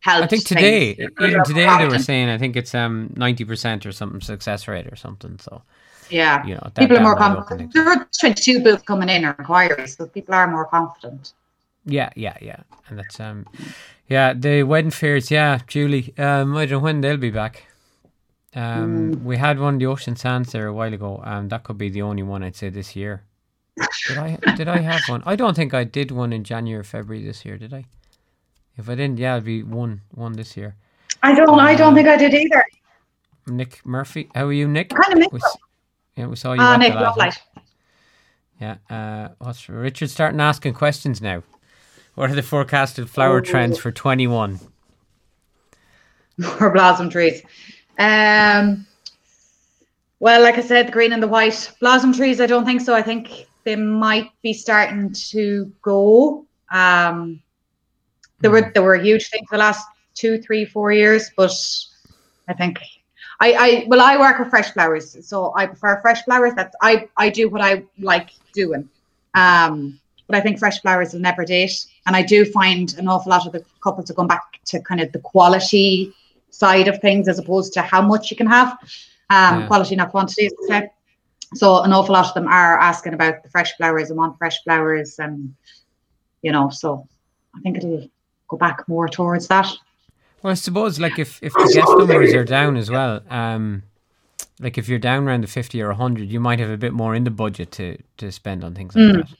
helped. 0.00 0.24
I 0.24 0.26
think 0.26 0.44
today, 0.44 0.94
things. 0.94 1.10
even 1.20 1.44
today, 1.44 1.78
they 1.78 1.88
were 1.88 1.98
saying 1.98 2.28
I 2.28 2.38
think 2.38 2.56
it's 2.56 2.74
um 2.74 3.12
ninety 3.16 3.44
percent 3.44 3.86
or 3.86 3.92
something 3.92 4.20
success 4.20 4.68
rate 4.68 4.86
or 4.86 4.96
something. 4.96 5.38
So 5.38 5.62
yeah, 6.10 6.44
you 6.44 6.54
know, 6.54 6.70
people 6.76 6.98
are 6.98 7.02
more 7.02 7.16
confident. 7.16 7.72
There 7.72 7.88
are 7.88 8.08
twenty 8.18 8.42
two 8.42 8.62
booths 8.62 8.82
coming 8.82 9.08
in 9.08 9.24
or 9.24 9.34
inquiries, 9.38 9.96
so 9.96 10.06
people 10.06 10.34
are 10.34 10.46
more 10.46 10.66
confident. 10.66 11.32
Yeah, 11.86 12.10
yeah, 12.16 12.36
yeah. 12.40 12.60
And 12.88 12.98
that's 12.98 13.18
um 13.20 13.46
yeah, 14.08 14.34
the 14.34 14.64
wedding 14.64 14.90
fairs, 14.90 15.30
yeah, 15.30 15.60
Julie. 15.66 16.12
Um 16.18 16.56
I 16.56 16.66
don't 16.66 16.80
know 16.80 16.84
when 16.84 17.00
they'll 17.00 17.16
be 17.16 17.30
back. 17.30 17.66
Um 18.54 19.14
mm. 19.14 19.22
we 19.22 19.36
had 19.36 19.58
one 19.58 19.78
the 19.78 19.86
Ocean 19.86 20.16
Sands 20.16 20.52
there 20.52 20.66
a 20.66 20.74
while 20.74 20.92
ago. 20.92 21.22
Um 21.24 21.48
that 21.48 21.64
could 21.64 21.78
be 21.78 21.88
the 21.88 22.02
only 22.02 22.24
one 22.24 22.42
I'd 22.42 22.56
say 22.56 22.68
this 22.68 22.96
year. 22.96 23.22
Did 24.08 24.18
I 24.18 24.36
did 24.56 24.68
I 24.68 24.78
have 24.78 25.02
one? 25.08 25.22
I 25.24 25.36
don't 25.36 25.54
think 25.54 25.74
I 25.74 25.84
did 25.84 26.10
one 26.10 26.32
in 26.32 26.44
January 26.44 26.80
or 26.80 26.84
February 26.84 27.24
this 27.24 27.44
year, 27.44 27.56
did 27.56 27.72
I? 27.72 27.84
If 28.76 28.88
I 28.88 28.94
didn't, 28.94 29.18
yeah, 29.18 29.34
it'd 29.34 29.44
be 29.44 29.62
one 29.62 30.02
one 30.14 30.32
this 30.32 30.56
year. 30.56 30.74
I 31.22 31.34
don't 31.34 31.48
um, 31.48 31.60
I 31.60 31.74
don't 31.74 31.88
um, 31.88 31.94
think 31.94 32.08
I 32.08 32.16
did 32.16 32.34
either. 32.34 32.64
Nick 33.46 33.86
Murphy. 33.86 34.28
How 34.34 34.46
are 34.46 34.52
you, 34.52 34.66
Nick? 34.66 34.90
Kind 34.90 35.22
of 35.22 35.32
we, 35.32 35.40
Yeah, 36.16 36.26
we 36.26 36.36
saw 36.36 36.52
you. 36.52 36.60
Ah, 36.60 36.76
Nick, 36.76 36.94
lovely. 36.94 37.30
Yeah. 38.60 38.76
Uh 38.90 39.28
what's 39.38 39.68
Richard 39.68 40.10
starting 40.10 40.40
asking 40.40 40.74
questions 40.74 41.20
now? 41.20 41.42
What 42.16 42.30
are 42.30 42.34
the 42.34 42.42
forecasted 42.42 43.10
flower 43.10 43.38
oh. 43.38 43.40
trends 43.42 43.78
for 43.78 43.92
21? 43.92 44.58
More 46.38 46.70
blossom 46.74 47.10
trees. 47.10 47.42
Um, 47.98 48.86
well, 50.18 50.42
like 50.42 50.56
I 50.56 50.62
said, 50.62 50.88
the 50.88 50.92
green 50.92 51.12
and 51.12 51.22
the 51.22 51.28
white 51.28 51.70
blossom 51.78 52.14
trees. 52.14 52.40
I 52.40 52.46
don't 52.46 52.64
think 52.64 52.80
so. 52.80 52.94
I 52.94 53.02
think 53.02 53.46
they 53.64 53.76
might 53.76 54.30
be 54.42 54.54
starting 54.54 55.12
to 55.30 55.70
go. 55.82 56.46
Um, 56.70 57.42
they 58.40 58.48
were 58.48 58.62
hmm. 58.62 58.70
they 58.74 58.80
were 58.80 58.94
a 58.94 59.02
huge 59.02 59.28
thing 59.28 59.44
for 59.46 59.56
the 59.56 59.60
last 59.60 59.86
two, 60.14 60.40
three, 60.40 60.64
four 60.64 60.92
years, 60.92 61.30
but 61.36 61.52
I 62.48 62.54
think 62.54 62.78
I, 63.40 63.52
I 63.52 63.84
well 63.88 64.00
I 64.00 64.16
work 64.16 64.38
with 64.38 64.48
fresh 64.48 64.70
flowers, 64.70 65.16
so 65.26 65.52
I 65.54 65.66
prefer 65.66 66.00
fresh 66.00 66.24
flowers. 66.24 66.54
That 66.54 66.74
I 66.80 67.08
I 67.18 67.28
do 67.28 67.50
what 67.50 67.60
I 67.60 67.84
like 67.98 68.30
doing. 68.54 68.88
Um, 69.34 70.00
but 70.26 70.36
I 70.36 70.40
think 70.40 70.58
fresh 70.58 70.80
flowers 70.80 71.12
will 71.12 71.20
never 71.20 71.44
date. 71.44 71.86
And 72.06 72.16
I 72.16 72.22
do 72.22 72.44
find 72.44 72.94
an 72.98 73.08
awful 73.08 73.30
lot 73.30 73.46
of 73.46 73.52
the 73.52 73.64
couples 73.82 74.10
are 74.10 74.14
going 74.14 74.28
back 74.28 74.42
to 74.66 74.80
kind 74.80 75.00
of 75.00 75.12
the 75.12 75.20
quality 75.20 76.12
side 76.50 76.88
of 76.88 77.00
things 77.00 77.28
as 77.28 77.38
opposed 77.38 77.72
to 77.74 77.82
how 77.82 78.02
much 78.02 78.30
you 78.30 78.36
can 78.36 78.46
have. 78.46 78.72
Um, 79.30 79.60
yeah. 79.60 79.66
Quality, 79.66 79.96
not 79.96 80.10
quantity, 80.10 80.50
So 81.54 81.82
an 81.82 81.92
awful 81.92 82.14
lot 82.14 82.26
of 82.26 82.34
them 82.34 82.48
are 82.48 82.78
asking 82.78 83.14
about 83.14 83.42
the 83.42 83.50
fresh 83.50 83.76
flowers 83.76 84.10
and 84.10 84.18
want 84.18 84.38
fresh 84.38 84.62
flowers, 84.62 85.18
and 85.18 85.54
you 86.42 86.52
know, 86.52 86.70
so 86.70 87.06
I 87.54 87.60
think 87.60 87.76
it'll 87.78 88.08
go 88.48 88.56
back 88.56 88.88
more 88.88 89.08
towards 89.08 89.48
that. 89.48 89.68
Well, 90.42 90.52
I 90.52 90.54
suppose 90.54 91.00
like 91.00 91.18
if 91.18 91.42
if 91.42 91.52
the 91.52 91.72
guest 91.74 91.98
numbers 91.98 92.32
are 92.34 92.44
down 92.44 92.76
as 92.76 92.90
well, 92.90 93.20
um, 93.30 93.82
like 94.60 94.78
if 94.78 94.88
you're 94.88 94.98
down 94.98 95.26
around 95.26 95.42
the 95.42 95.48
fifty 95.48 95.82
or 95.82 95.92
hundred, 95.92 96.28
you 96.28 96.40
might 96.40 96.60
have 96.60 96.70
a 96.70 96.76
bit 96.76 96.92
more 96.92 97.14
in 97.14 97.24
the 97.24 97.30
budget 97.30 97.72
to 97.72 97.98
to 98.18 98.30
spend 98.30 98.62
on 98.62 98.74
things 98.74 98.94
like 98.94 99.04
mm. 99.04 99.28
that. 99.28 99.36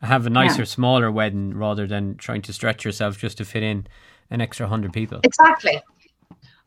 Have 0.00 0.26
a 0.26 0.30
nicer, 0.30 0.60
yeah. 0.62 0.66
smaller 0.66 1.10
wedding 1.10 1.54
rather 1.54 1.86
than 1.86 2.16
trying 2.16 2.42
to 2.42 2.52
stretch 2.52 2.84
yourself 2.84 3.18
just 3.18 3.38
to 3.38 3.44
fit 3.44 3.62
in 3.62 3.86
an 4.30 4.40
extra 4.40 4.68
hundred 4.68 4.92
people. 4.92 5.20
Exactly. 5.24 5.80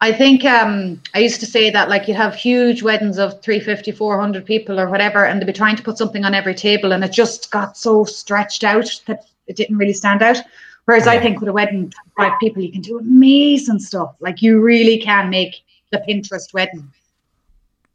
I 0.02 0.12
think 0.12 0.44
um, 0.44 1.02
I 1.14 1.20
used 1.20 1.40
to 1.42 1.46
say 1.46 1.70
that 1.70 1.88
like 1.88 2.08
you'd 2.08 2.18
have 2.18 2.34
huge 2.34 2.82
weddings 2.82 3.20
of 3.20 3.40
350, 3.42 3.92
400 3.92 4.46
people 4.46 4.80
or 4.80 4.90
whatever, 4.90 5.26
and 5.26 5.40
they'd 5.40 5.46
be 5.46 5.54
trying 5.54 5.76
to 5.76 5.84
put 5.84 5.98
something 5.98 6.26
on 6.26 6.34
every 6.34 6.56
table, 6.56 6.92
and 6.92 7.04
it 7.04 7.12
just 7.12 7.52
got 7.52 7.78
so 7.78 8.04
stretched 8.04 8.64
out 8.64 9.00
that 9.06 9.26
it 9.48 9.56
didn't 9.56 9.78
really 9.78 9.94
stand 9.94 10.24
out. 10.24 10.38
Whereas 10.86 11.06
yeah. 11.06 11.14
I 11.14 11.20
think 11.20 11.40
with 11.40 11.50
a 11.50 11.54
wedding, 11.54 11.94
five 12.18 12.34
people, 12.40 12.64
you 12.64 12.72
can 12.72 12.82
do 12.82 12.98
amazing 12.98 13.80
stuff. 13.80 14.16
Like 14.20 14.42
you 14.42 14.60
really 14.60 14.98
can 14.98 15.30
make 15.30 15.62
the 15.92 16.04
Pinterest 16.08 16.52
wedding. 16.54 16.92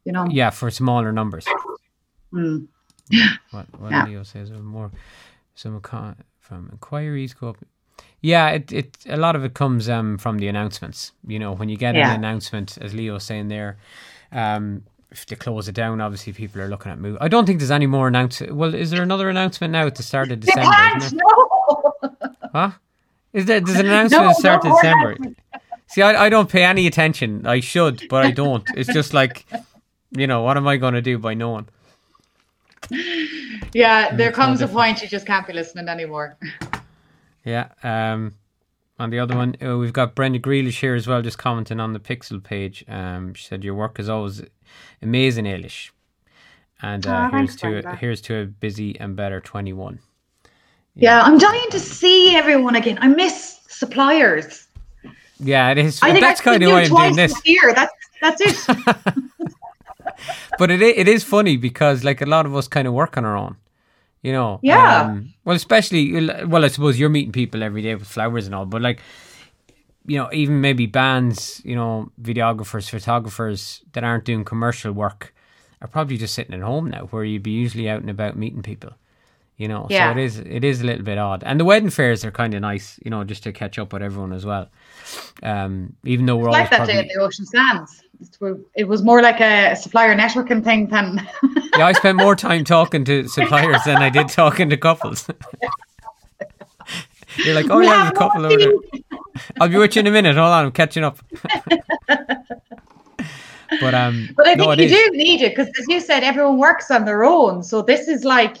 You 0.05 0.13
know? 0.13 0.25
Yeah, 0.29 0.51
for 0.51 0.71
smaller 0.71 1.11
numbers. 1.11 1.45
Mm. 2.33 2.67
What, 3.51 3.67
what 3.79 3.91
yeah. 3.91 4.05
Leo 4.05 4.23
says 4.23 4.51
more 4.51 4.91
some 5.55 5.81
from 6.39 6.69
inquiries 6.71 7.33
go 7.33 7.49
up 7.49 7.57
yeah, 8.21 8.49
it, 8.49 8.71
it 8.71 8.97
a 9.07 9.17
lot 9.17 9.35
of 9.35 9.43
it 9.43 9.53
comes 9.53 9.87
um, 9.89 10.17
from 10.17 10.39
the 10.39 10.47
announcements. 10.47 11.11
You 11.25 11.39
know, 11.39 11.53
when 11.53 11.69
you 11.69 11.77
get 11.77 11.95
yeah. 11.95 12.09
an 12.09 12.15
announcement, 12.15 12.77
as 12.81 12.93
Leo 12.93 13.13
was 13.13 13.23
saying 13.23 13.47
there, 13.47 13.77
um, 14.31 14.83
if 15.11 15.25
they 15.25 15.35
close 15.35 15.67
it 15.67 15.75
down, 15.75 16.01
obviously 16.01 16.33
people 16.33 16.61
are 16.61 16.67
looking 16.67 16.91
at 16.91 16.99
move. 16.99 17.17
I 17.21 17.27
don't 17.27 17.45
think 17.45 17.59
there's 17.59 17.71
any 17.71 17.85
more 17.85 18.07
announcement. 18.07 18.55
Well, 18.55 18.73
is 18.73 18.89
there 18.91 19.03
another 19.03 19.29
announcement 19.29 19.71
now 19.71 19.85
at 19.85 19.95
the 19.95 20.03
start 20.03 20.31
of 20.31 20.39
December? 20.39 20.71
No. 21.13 21.93
Huh? 22.53 22.71
Is 23.33 23.45
there? 23.45 23.59
There's 23.59 23.77
an 23.77 23.87
announcement 23.87 24.23
no, 24.23 24.29
at 24.29 24.35
the 24.35 24.39
start 24.39 24.63
no 24.63 24.71
of 24.71 24.77
December. 24.77 25.17
See, 25.87 26.01
I, 26.01 26.25
I 26.25 26.29
don't 26.29 26.49
pay 26.49 26.63
any 26.63 26.87
attention. 26.87 27.45
I 27.45 27.59
should, 27.59 28.07
but 28.09 28.25
I 28.25 28.31
don't. 28.31 28.63
It's 28.75 28.91
just 28.91 29.13
like, 29.13 29.45
you 30.11 30.27
know, 30.27 30.43
what 30.43 30.55
am 30.55 30.65
I 30.65 30.77
going 30.77 30.93
to 30.93 31.01
do 31.01 31.19
by 31.19 31.33
knowing? 31.33 31.67
Yeah, 33.73 34.15
there 34.15 34.31
comes 34.31 34.61
a 34.61 34.67
point 34.67 35.01
you 35.01 35.07
just 35.07 35.25
can't 35.25 35.45
be 35.45 35.53
listening 35.53 35.87
anymore. 35.89 36.37
Yeah. 37.45 37.69
Um, 37.81 38.35
on 38.99 39.09
the 39.09 39.19
other 39.19 39.37
one, 39.37 39.55
uh, 39.65 39.77
we've 39.77 39.93
got 39.93 40.15
Brenda 40.15 40.37
Grealish 40.37 40.81
here 40.81 40.95
as 40.95 41.07
well, 41.07 41.21
just 41.21 41.37
commenting 41.37 41.79
on 41.79 41.93
the 41.93 41.99
Pixel 41.99 42.43
page. 42.43 42.83
Um, 42.89 43.33
she 43.35 43.45
said, 43.45 43.63
"Your 43.63 43.73
work 43.73 43.99
is 43.99 44.09
always 44.09 44.41
amazing, 45.01 45.45
Eilish." 45.45 45.91
And 46.81 47.07
uh, 47.07 47.29
oh, 47.31 47.37
here's 47.37 47.55
to 47.57 47.87
a, 47.87 47.95
here's 47.95 48.19
to 48.23 48.41
a 48.41 48.45
busy 48.45 48.99
and 48.99 49.15
better 49.15 49.39
twenty 49.39 49.71
one. 49.71 49.99
Yeah. 50.95 51.19
yeah. 51.19 51.23
I'm 51.23 51.37
dying 51.37 51.69
to 51.71 51.79
see 51.79 52.35
everyone 52.35 52.75
again. 52.75 52.97
I 52.99 53.07
miss 53.07 53.59
suppliers. 53.69 54.67
Yeah, 55.39 55.69
it 55.69 55.77
is. 55.77 55.99
I 56.01 56.11
think 56.11 56.21
that's 56.21 56.41
kind 56.41 56.61
of 56.61 56.69
why 56.69 56.81
I'm 56.81 56.89
doing 56.89 57.15
this. 57.15 57.39
Year. 57.45 57.73
That's 57.73 57.93
that's 58.21 58.41
it. 58.41 59.13
but 60.57 60.71
it 60.71 60.81
it 60.81 61.07
is 61.07 61.23
funny 61.23 61.57
because 61.57 62.03
like 62.03 62.21
a 62.21 62.25
lot 62.25 62.45
of 62.45 62.55
us 62.55 62.67
kind 62.67 62.87
of 62.87 62.93
work 62.93 63.17
on 63.17 63.25
our 63.25 63.37
own. 63.37 63.57
You 64.21 64.33
know, 64.33 64.59
yeah. 64.61 65.03
Um, 65.03 65.33
well, 65.45 65.55
especially 65.55 66.27
well, 66.45 66.65
I 66.65 66.67
suppose 66.69 66.99
you're 66.99 67.09
meeting 67.09 67.31
people 67.31 67.63
every 67.63 67.81
day 67.81 67.95
with 67.95 68.07
flowers 68.07 68.45
and 68.45 68.55
all, 68.55 68.65
but 68.65 68.81
like, 68.81 68.99
you 70.05 70.17
know, 70.17 70.29
even 70.33 70.59
maybe 70.59 70.85
bands, 70.85 71.61
you 71.63 71.75
know, 71.75 72.11
videographers, 72.21 72.89
photographers 72.89 73.83
that 73.93 74.03
aren't 74.03 74.25
doing 74.25 74.43
commercial 74.43 74.91
work 74.91 75.33
are 75.81 75.87
probably 75.87 76.17
just 76.17 76.33
sitting 76.33 76.55
at 76.55 76.61
home 76.61 76.89
now, 76.89 77.05
where 77.11 77.23
you'd 77.23 77.43
be 77.43 77.51
usually 77.51 77.87
out 77.89 78.01
and 78.01 78.09
about 78.09 78.35
meeting 78.35 78.63
people. 78.63 78.91
You 79.57 79.67
know, 79.67 79.87
yeah. 79.89 80.13
so 80.13 80.19
it 80.19 80.23
is 80.23 80.39
it 80.39 80.63
is 80.63 80.81
a 80.81 80.85
little 80.85 81.03
bit 81.03 81.17
odd, 81.17 81.43
and 81.43 81.59
the 81.59 81.65
wedding 81.65 81.89
fairs 81.89 82.23
are 82.23 82.31
kind 82.31 82.53
of 82.53 82.61
nice, 82.61 82.99
you 83.03 83.09
know, 83.09 83.23
just 83.23 83.43
to 83.43 83.51
catch 83.51 83.79
up 83.79 83.91
with 83.91 84.03
everyone 84.03 84.31
as 84.31 84.45
well. 84.45 84.69
Um, 85.41 85.95
even 86.03 86.27
though 86.27 86.37
we're 86.37 86.47
all 86.47 86.53
like 86.53 86.69
that 86.69 86.77
probably... 86.77 86.93
day 86.93 86.99
at 86.99 87.07
the 87.07 87.19
Ocean 87.19 87.45
Sands 87.45 88.03
it 88.75 88.85
was 88.85 89.03
more 89.03 89.21
like 89.21 89.39
a 89.39 89.75
supplier 89.75 90.15
networking 90.15 90.63
thing 90.63 90.87
than. 90.87 91.27
yeah, 91.77 91.85
I 91.87 91.93
spent 91.93 92.17
more 92.17 92.35
time 92.35 92.63
talking 92.63 93.05
to 93.05 93.27
suppliers 93.27 93.83
than 93.85 93.97
I 93.97 94.09
did 94.09 94.29
talking 94.29 94.69
to 94.69 94.77
couples. 94.77 95.29
You're 97.37 97.55
like, 97.55 97.69
oh 97.69 97.77
we 97.79 97.85
yeah, 97.85 98.03
there's 98.03 98.11
a 98.11 98.15
couple 98.15 98.45
over 98.45 98.57
there. 98.57 98.73
I'll 99.59 99.69
be 99.69 99.77
with 99.77 99.95
you 99.95 99.99
in 99.99 100.07
a 100.07 100.11
minute. 100.11 100.35
Hold 100.35 100.47
on, 100.47 100.65
I'm 100.65 100.71
catching 100.71 101.03
up. 101.03 101.19
but 102.07 103.93
um, 103.93 104.29
but 104.35 104.47
I 104.47 104.55
think 104.55 104.67
no, 104.67 104.73
you 104.73 104.85
is. 104.85 104.91
do 104.91 105.09
need 105.13 105.41
it 105.41 105.55
because, 105.55 105.67
as 105.67 105.85
you 105.87 105.99
said, 105.99 106.23
everyone 106.23 106.57
works 106.57 106.89
on 106.89 107.05
their 107.05 107.23
own. 107.23 107.63
So 107.63 107.81
this 107.83 108.07
is 108.07 108.23
like 108.23 108.57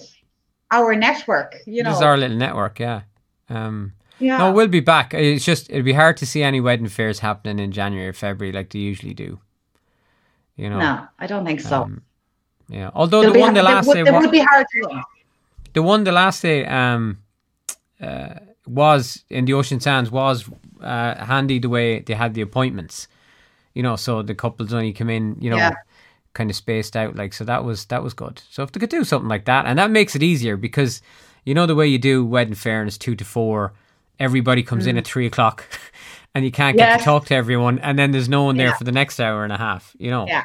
our 0.71 0.95
network. 0.95 1.55
You 1.65 1.81
know, 1.83 1.89
this 1.89 1.99
is 1.99 2.03
our 2.03 2.17
little 2.17 2.37
network. 2.37 2.79
Yeah. 2.79 3.01
Um, 3.49 3.93
yeah. 4.19 4.37
No, 4.37 4.51
we'll 4.51 4.67
be 4.67 4.79
back. 4.79 5.13
It's 5.13 5.45
just 5.45 5.69
it'd 5.69 5.85
be 5.85 5.93
hard 5.93 6.17
to 6.17 6.25
see 6.25 6.43
any 6.43 6.59
wedding 6.59 6.87
fairs 6.87 7.19
happening 7.19 7.59
in 7.59 7.71
January 7.71 8.09
or 8.09 8.13
February 8.13 8.51
like 8.51 8.71
they 8.71 8.79
usually 8.79 9.13
do. 9.13 9.39
You 10.57 10.69
know, 10.71 10.79
no, 10.79 11.07
I 11.19 11.27
don't 11.27 11.45
think 11.45 11.61
so. 11.61 11.83
Um, 11.83 12.01
yeah, 12.67 12.89
although 12.93 13.21
They'll 13.21 13.33
the 13.33 13.39
one 13.39 13.53
the 13.53 13.63
last 13.63 13.85
day, 13.93 14.03
would 14.03 14.31
be 14.31 14.39
hard 14.39 14.65
the 15.73 15.83
one 15.83 16.03
the 16.03 16.11
last 16.11 16.41
day 16.41 16.65
um, 16.65 17.19
uh, 18.01 18.35
was 18.65 19.23
in 19.29 19.45
the 19.45 19.53
Ocean 19.53 19.79
Sands 19.79 20.09
was 20.09 20.49
uh, 20.81 21.23
handy 21.23 21.59
the 21.59 21.69
way 21.69 21.99
they 21.99 22.15
had 22.15 22.33
the 22.33 22.41
appointments. 22.41 23.07
You 23.75 23.83
know, 23.83 23.95
so 23.95 24.23
the 24.23 24.33
couples 24.33 24.73
only 24.73 24.93
come 24.93 25.09
in. 25.09 25.37
You 25.39 25.51
know. 25.51 25.57
Yeah. 25.57 25.75
Kind 26.33 26.51
of 26.51 26.55
spaced 26.55 26.95
out, 26.95 27.15
like 27.15 27.33
so. 27.33 27.43
That 27.45 27.63
was 27.63 27.85
that 27.85 28.03
was 28.03 28.13
good. 28.13 28.43
So 28.51 28.61
if 28.61 28.71
they 28.71 28.79
could 28.79 28.91
do 28.91 29.03
something 29.03 29.27
like 29.27 29.45
that, 29.45 29.65
and 29.65 29.79
that 29.79 29.89
makes 29.89 30.15
it 30.15 30.21
easier 30.21 30.55
because 30.55 31.01
you 31.45 31.55
know 31.55 31.65
the 31.65 31.73
way 31.73 31.87
you 31.87 31.97
do 31.97 32.23
wedding 32.23 32.53
fairness 32.53 32.95
two 32.95 33.15
to 33.15 33.25
four, 33.25 33.73
everybody 34.19 34.61
comes 34.61 34.85
mm. 34.85 34.89
in 34.89 34.97
at 34.97 35.07
three 35.07 35.25
o'clock 35.25 35.65
and 36.37 36.45
you 36.45 36.51
can't 36.51 36.77
get 36.77 36.87
yes. 36.87 36.99
to 36.99 37.05
talk 37.05 37.25
to 37.25 37.33
everyone, 37.33 37.79
and 37.79 37.97
then 37.97 38.11
there's 38.11 38.29
no 38.29 38.43
one 38.43 38.57
there 38.57 38.67
yeah. 38.67 38.77
for 38.77 38.83
the 38.83 38.91
next 38.91 39.19
hour 39.19 39.43
and 39.43 39.51
a 39.51 39.57
half. 39.57 39.95
You 39.97 40.11
know. 40.11 40.27
Yeah. 40.27 40.43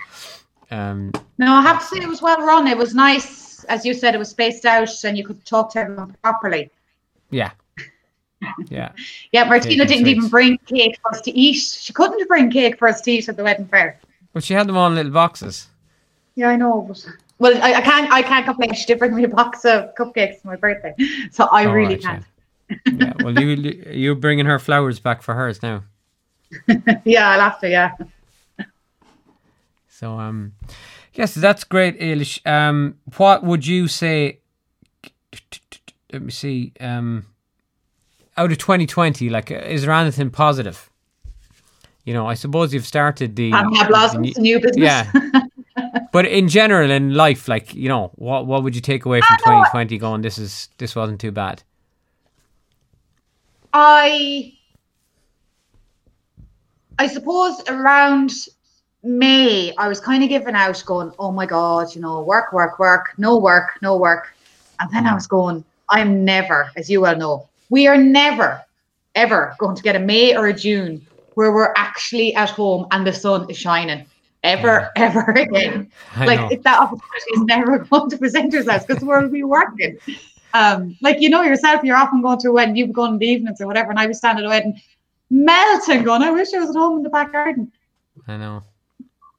Um, 0.71 1.13
no, 1.37 1.53
I 1.53 1.61
have 1.61 1.81
to 1.81 1.85
say 1.85 2.03
it 2.03 2.09
was 2.09 2.23
well 2.23 2.39
run. 2.39 2.67
It 2.67 2.79
was 2.79 2.95
nice, 2.95 3.63
as 3.65 3.85
you 3.85 3.93
said, 3.93 4.15
it 4.15 4.19
was 4.19 4.31
spaced 4.31 4.65
out, 4.65 4.89
and 5.05 5.19
you 5.19 5.25
could 5.25 5.45
talk 5.45 5.71
to 5.75 5.81
everyone 5.81 6.17
properly. 6.23 6.71
Yeah. 7.31 7.51
Yeah. 8.69 8.91
yeah, 9.31 9.45
Martina 9.45 9.85
didn't 9.85 10.09
even 10.09 10.29
bring 10.29 10.59
cake 10.67 10.99
for 11.01 11.13
us 11.13 11.21
to 11.21 11.31
eat. 11.31 11.59
She 11.59 11.93
couldn't 11.93 12.27
bring 12.27 12.51
cake 12.51 12.77
for 12.77 12.89
us 12.89 13.01
to 13.03 13.13
eat 13.13 13.29
at 13.29 13.37
the 13.37 13.45
wedding 13.45 13.67
fair. 13.67 14.01
But 14.33 14.43
she 14.43 14.53
had 14.53 14.67
them 14.67 14.77
all 14.77 14.89
in 14.89 14.97
little 14.97 15.13
boxes. 15.13 15.69
Yeah, 16.35 16.49
I 16.49 16.57
know. 16.57 16.81
But, 16.89 17.07
well, 17.39 17.63
I, 17.63 17.75
I 17.75 17.81
can't. 17.83 18.11
I 18.11 18.21
can't 18.21 18.45
complain. 18.45 18.75
She 18.75 18.85
did 18.87 18.99
bring 18.99 19.15
me 19.15 19.23
a 19.23 19.29
box 19.29 19.65
of 19.65 19.95
cupcakes 19.95 20.41
for 20.41 20.49
my 20.49 20.57
birthday, 20.57 20.93
so 21.31 21.45
I 21.53 21.67
oh, 21.67 21.73
really 21.73 21.95
right, 21.95 22.03
can't. 22.03 22.23
Yeah 22.23 22.32
yeah, 22.87 23.13
well, 23.23 23.39
you 23.39 23.85
you're 23.91 24.15
bringing 24.15 24.47
her 24.47 24.59
flowers 24.59 25.01
back 25.01 25.23
for 25.23 25.35
hers 25.35 25.63
now. 25.63 25.85
yeah, 27.05 27.31
I'll 27.31 27.41
have 27.41 27.61
to. 27.61 27.69
Yeah. 27.69 27.93
So 29.89 30.19
um, 30.19 30.53
yes, 31.15 31.35
that's 31.35 31.65
great, 31.65 32.01
Eilish. 32.01 32.45
Um, 32.47 32.97
what 33.17 33.45
would 33.45 33.67
you 33.67 33.89
say? 33.89 34.41
Let 36.13 36.23
me 36.23 36.31
see. 36.31 36.73
Um, 36.81 37.27
out 38.37 38.51
of 38.51 38.59
2020, 38.59 39.29
like, 39.29 39.51
is 39.51 39.83
there 39.83 39.93
anything 39.93 40.31
positive? 40.31 40.91
You 42.05 42.15
know, 42.15 42.27
I 42.27 42.35
suppose 42.35 42.75
you've 42.75 42.87
started 42.87 43.37
the 43.37 43.51
Ballina 43.51 43.87
Blossoms, 43.87 44.37
new 44.39 44.61
business. 44.61 44.77
Yeah. 44.79 45.11
but 46.13 46.27
in 46.27 46.49
general, 46.49 46.91
in 46.91 47.15
life, 47.15 47.47
like, 47.47 47.75
you 47.75 47.89
know, 47.89 48.11
what 48.17 48.47
what 48.47 48.65
would 48.65 48.75
you 48.75 48.81
take 48.81 49.05
away 49.05 49.21
from 49.21 49.37
2020? 49.39 49.99
Going, 49.99 50.23
this 50.23 50.39
is 50.39 50.69
this 50.79 50.97
wasn't 50.97 51.21
too 51.21 51.31
bad. 51.31 51.63
I 53.73 54.55
I 56.99 57.07
suppose 57.07 57.61
around 57.69 58.31
May, 59.03 59.75
I 59.77 59.89
was 59.89 59.99
kind 59.99 60.23
of 60.23 60.29
giving 60.29 60.55
out, 60.55 60.83
going, 60.87 61.13
"Oh 61.19 61.33
my 61.33 61.47
god, 61.47 61.95
you 61.95 62.01
know, 62.01 62.23
work, 62.23 62.53
work, 62.53 62.79
work, 62.79 63.13
no 63.19 63.37
work, 63.39 63.73
no 63.83 63.97
work," 63.97 64.33
and 64.79 64.89
then 64.93 65.07
I 65.07 65.11
mm. 65.11 65.15
was 65.15 65.27
going, 65.27 65.65
"I'm 65.91 66.25
never, 66.25 66.71
as 66.77 66.89
you 66.89 67.01
well 67.01 67.17
know, 67.17 67.49
we 67.71 67.89
are 67.89 67.97
never, 67.97 68.63
ever 69.15 69.55
going 69.59 69.75
to 69.75 69.83
get 69.83 69.97
a 69.97 69.99
May 69.99 70.37
or 70.37 70.47
a 70.47 70.53
June 70.53 71.05
where 71.35 71.51
we're 71.51 71.73
actually 71.77 72.35
at 72.35 72.51
home 72.51 72.87
and 72.93 73.07
the 73.07 73.13
sun 73.13 73.51
is 73.51 73.57
shining." 73.57 74.07
Ever, 74.45 74.91
yeah. 74.97 75.03
ever 75.07 75.31
again. 75.33 75.91
I 76.17 76.25
like 76.25 76.41
know. 76.41 76.63
that 76.63 76.81
opportunity 76.81 77.31
is 77.35 77.41
never 77.43 77.79
going 77.91 78.11
to 78.11 78.19
present 78.19 78.53
yourself 78.53 78.87
because 78.87 79.03
we'll 79.03 79.29
be 79.29 79.45
working. 79.45 79.99
Um, 80.55 80.97
like 81.01 81.21
you 81.21 81.31
know 81.31 81.43
yourself, 81.43 81.83
you're 81.83 81.97
often 81.97 82.23
going 82.23 82.39
to 82.39 82.49
a 82.49 82.53
wedding, 82.53 82.77
you've 82.77 82.93
gone 82.93 83.15
in 83.15 83.19
the 83.19 83.27
evenings 83.27 83.61
or 83.61 83.67
whatever, 83.67 83.91
and 83.91 83.99
I 83.99 84.07
was 84.07 84.19
standing 84.19 84.45
at 84.45 84.49
a 84.49 84.51
wedding 84.51 84.81
melting, 85.33 86.03
going, 86.03 86.23
I 86.23 86.31
wish 86.31 86.53
I 86.55 86.59
was 86.59 86.71
at 86.71 86.77
home 86.77 86.99
in 86.99 87.03
the 87.03 87.11
back 87.11 87.33
garden. 87.33 87.73
I 88.29 88.37
know. 88.37 88.63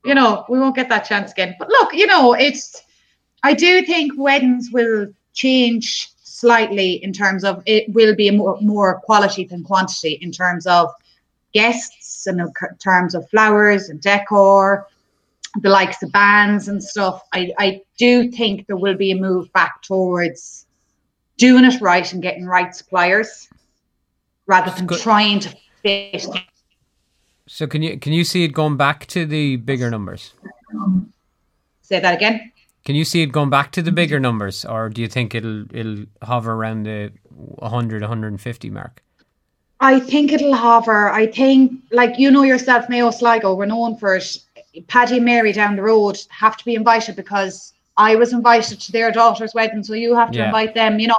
You 0.04 0.16
know, 0.16 0.44
we 0.50 0.60
won't 0.60 0.76
get 0.76 0.90
that 0.90 1.06
chance 1.06 1.32
again. 1.32 1.56
But 1.58 1.70
look, 1.70 1.94
you 1.94 2.08
know, 2.08 2.34
it's 2.34 2.82
I 3.44 3.54
do 3.54 3.86
think 3.86 4.14
weddings 4.18 4.70
will 4.72 5.08
change 5.34 6.10
slightly 6.24 7.02
in 7.04 7.14
terms 7.14 7.44
of 7.46 7.64
it 7.66 7.94
will 7.94 8.16
be 8.16 8.30
more, 8.32 8.60
more 8.60 9.00
quality 9.02 9.46
than 9.46 9.64
quantity 9.64 10.14
in 10.22 10.32
terms 10.32 10.66
of 10.66 10.90
guests 11.54 12.28
and 12.28 12.42
in 12.42 12.52
terms 12.84 13.16
of 13.16 13.30
flowers 13.30 13.90
and 13.90 14.02
decor, 14.02 14.88
the 15.62 15.70
likes 15.70 16.02
of 16.04 16.12
bands 16.12 16.68
and 16.68 16.84
stuff. 16.84 17.22
I, 17.32 17.54
I 17.60 17.82
do 17.98 18.30
think 18.32 18.68
there 18.68 18.76
will 18.76 18.96
be 18.96 19.12
a 19.12 19.16
move 19.16 19.54
back 19.54 19.84
towards 19.84 20.63
doing 21.44 21.66
it 21.66 21.82
right 21.82 22.14
and 22.14 22.22
getting 22.22 22.46
right 22.46 22.74
suppliers 22.74 23.50
rather 24.46 24.72
than 24.72 24.88
trying 24.88 25.42
to 25.42 25.54
fit. 25.82 26.26
So 27.48 27.68
can 27.68 27.84
you 27.84 28.00
can 28.00 28.14
you 28.14 28.24
see 28.24 28.46
it 28.46 28.54
going 28.54 28.78
back 28.78 29.06
to 29.08 29.26
the 29.26 29.58
bigger 29.58 29.90
numbers? 29.92 30.34
Say 31.82 32.00
that 32.00 32.16
again. 32.16 32.52
Can 32.86 32.96
you 32.96 33.04
see 33.04 33.22
it 33.24 33.32
going 33.34 33.50
back 33.50 33.74
to 33.74 33.82
the 33.82 33.92
bigger 33.92 34.20
numbers, 34.22 34.64
or 34.64 34.88
do 34.88 35.02
you 35.02 35.10
think 35.10 35.36
it'll 35.36 35.66
it'll 35.76 36.06
hover 36.22 36.54
around 36.54 36.84
the 36.84 37.12
100, 37.30 38.02
150 38.02 38.70
mark? 38.70 39.04
I 39.82 40.00
think 40.00 40.32
it'll 40.32 40.56
hover. 40.56 41.10
I 41.10 41.28
think, 41.28 41.74
like 41.92 42.18
you 42.18 42.32
know 42.32 42.44
yourself, 42.44 42.88
Mayo 42.88 43.12
Sligo, 43.12 43.54
we're 43.54 43.66
known 43.66 43.98
for 43.98 44.16
it. 44.16 44.38
Paddy 44.88 45.18
and 45.18 45.26
Mary 45.26 45.52
down 45.52 45.76
the 45.76 45.84
road 45.84 46.18
have 46.30 46.56
to 46.58 46.66
be 46.66 46.76
invited 46.76 47.18
because 47.18 47.74
I 47.98 48.16
was 48.16 48.34
invited 48.34 48.80
to 48.80 48.92
their 48.92 49.12
daughter's 49.12 49.54
wedding, 49.54 49.84
so 49.84 49.94
you 49.94 50.16
have 50.16 50.32
to 50.32 50.40
yeah. 50.40 50.46
invite 50.46 50.74
them. 50.74 51.00
You 51.00 51.08
know, 51.08 51.18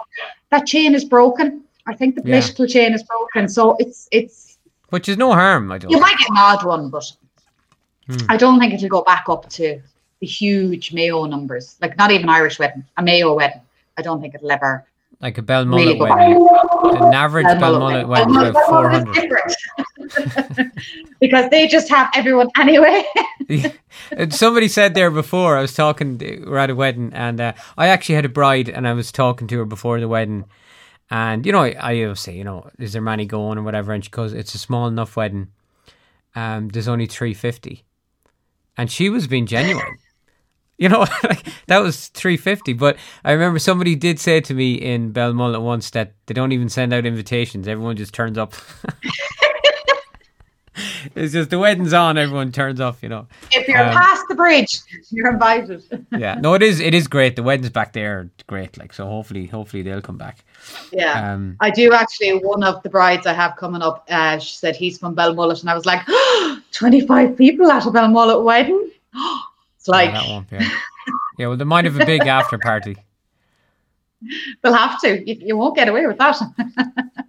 that 0.51 0.67
chain 0.67 0.95
is 0.95 1.05
broken. 1.05 1.63
I 1.87 1.95
think 1.95 2.15
the 2.15 2.23
political 2.23 2.67
yeah. 2.67 2.73
chain 2.73 2.95
is 2.95 3.03
broken. 3.03 3.49
So 3.49 3.77
it's 3.79 4.09
it's 4.11 4.59
which 4.91 5.09
is 5.09 5.17
no 5.17 5.33
harm. 5.33 5.71
I 5.71 5.79
don't. 5.79 5.91
You 5.91 6.01
might 6.01 6.17
get 6.19 6.31
an 6.31 6.37
odd 6.39 6.65
one, 6.65 6.91
but 6.91 7.05
hmm. 8.07 8.17
I 8.29 8.37
don't 8.37 8.59
think 8.59 8.75
it'll 8.75 8.89
go 8.89 9.03
back 9.03 9.29
up 9.29 9.49
to 9.51 9.81
the 10.21 10.27
huge 10.27 10.93
Mayo 10.93 11.25
numbers. 11.27 11.77
Like 11.81 11.97
not 11.97 12.11
even 12.11 12.29
Irish 12.29 12.59
wedding, 12.59 12.85
a 12.97 13.03
Mayo 13.03 13.35
wedding. 13.35 13.61
I 13.97 14.03
don't 14.03 14.21
think 14.21 14.35
it'll 14.35 14.51
ever. 14.51 14.85
Like 15.20 15.38
a 15.38 15.42
Belmullet 15.42 15.77
really 15.77 16.00
wedding. 16.00 16.48
An 17.03 17.14
average 17.14 17.46
Belmullet 17.46 18.07
wedding 18.07 18.35
is 18.35 18.48
about 18.48 18.66
four 18.66 18.90
hundred. 18.90 20.72
because 21.20 21.50
they 21.50 21.66
just 21.66 21.88
have 21.88 22.11
everyone 22.14 22.50
anyway. 22.59 23.05
Somebody 24.31 24.68
said 24.68 24.94
there 24.94 25.11
before. 25.11 25.57
I 25.57 25.62
was 25.62 25.74
talking. 25.74 26.18
We're 26.18 26.59
at 26.59 26.70
a 26.70 26.74
wedding, 26.74 27.12
and 27.14 27.40
uh, 27.40 27.53
I 27.79 27.88
actually 27.88 28.16
had 28.16 28.24
a 28.24 28.29
bride, 28.31 28.68
and 28.68 28.87
I 28.87 28.92
was 28.92 29.11
talking 29.11 29.46
to 29.48 29.59
her 29.59 29.64
before 29.64 30.00
the 30.00 30.09
wedding 30.09 30.44
and 31.11 31.44
you 31.44 31.53
know, 31.53 31.62
I, 31.62 31.77
I 31.81 32.12
say, 32.14 32.35
you 32.35 32.44
know, 32.44 32.70
is 32.79 32.92
there 32.92 33.03
money 33.03 33.27
going 33.27 33.59
or 33.59 33.62
whatever? 33.62 33.92
And 33.92 34.05
she 34.05 34.11
goes, 34.11 34.33
it's 34.33 34.55
a 34.55 34.59
small 34.59 34.87
enough 34.87 35.16
wedding. 35.16 35.48
Um, 36.35 36.68
there's 36.68 36.88
only 36.88 37.07
three 37.07 37.35
fifty, 37.35 37.85
and 38.77 38.90
she 38.90 39.09
was 39.09 39.27
being 39.27 39.46
genuine. 39.46 39.98
You 40.77 40.89
know, 40.89 41.01
like 41.25 41.47
that 41.67 41.79
was 41.79 42.09
three 42.09 42.37
fifty. 42.37 42.73
But 42.73 42.97
I 43.25 43.33
remember 43.33 43.59
somebody 43.59 43.95
did 43.95 44.19
say 44.19 44.41
to 44.41 44.55
me 44.55 44.75
in 44.75 45.13
Belmullet 45.13 45.63
once 45.63 45.91
that 45.91 46.15
they 46.27 46.35
don't 46.35 46.53
even 46.53 46.69
send 46.69 46.93
out 46.93 47.07
invitations; 47.07 47.69
everyone 47.69 47.97
just 47.97 48.13
turns 48.13 48.37
up. 48.39 48.55
it's 51.15 51.33
just 51.33 51.51
the 51.51 51.59
wedding's 51.59 51.93
on, 51.93 52.19
everyone 52.19 52.51
turns 52.51 52.81
off, 52.81 53.03
you 53.03 53.09
know. 53.09 53.27
If 53.53 53.69
you're 53.69 53.79
um, 53.79 53.93
past 53.93 54.25
the 54.29 54.35
bridge, 54.35 54.81
you're 55.11 55.31
invited. 55.31 55.83
yeah, 56.11 56.35
no, 56.35 56.55
it 56.55 56.63
is 56.63 56.81
it 56.81 56.95
is 56.95 57.07
great. 57.07 57.37
The 57.37 57.43
wedding's 57.43 57.71
back 57.71 57.93
there, 57.93 58.31
great. 58.47 58.77
Like 58.77 58.93
so, 58.93 59.07
hopefully, 59.07 59.47
hopefully 59.47 59.83
they'll 59.83 60.03
come 60.03 60.19
back. 60.19 60.45
Yeah, 60.93 61.35
um, 61.35 61.57
I 61.61 61.71
do 61.71 61.93
actually. 61.93 62.39
One 62.39 62.63
of 62.65 62.83
the 62.83 62.89
brides 62.89 63.27
I 63.27 63.33
have 63.33 63.57
coming 63.57 63.83
up, 63.83 64.07
uh, 64.11 64.39
she 64.39 64.57
said 64.57 64.77
he's 64.77 64.99
from 64.99 65.15
Belmullet, 65.15 65.61
and 65.61 65.71
I 65.71 65.75
was 65.75 65.87
like, 65.87 66.03
oh, 66.09 66.61
25 66.73 67.37
people 67.37 67.71
at 67.71 67.87
a 67.87 67.91
Belmullet 67.91 68.43
wedding. 68.43 68.91
like 69.88 70.12
yeah, 70.12 70.20
that 70.20 70.29
won't 70.29 70.51
be. 70.51 70.57
yeah, 71.38 71.47
well, 71.47 71.57
they 71.57 71.64
might 71.64 71.85
have 71.85 72.01
a 72.01 72.07
big 72.07 72.27
after 72.27 72.59
party. 72.59 72.97
They'll 74.62 74.73
have 74.75 75.01
to. 75.03 75.29
You, 75.29 75.37
you 75.49 75.57
won't 75.57 75.77
get 75.77 75.88
away 75.88 76.07
with 76.07 76.18
that. 76.18 76.40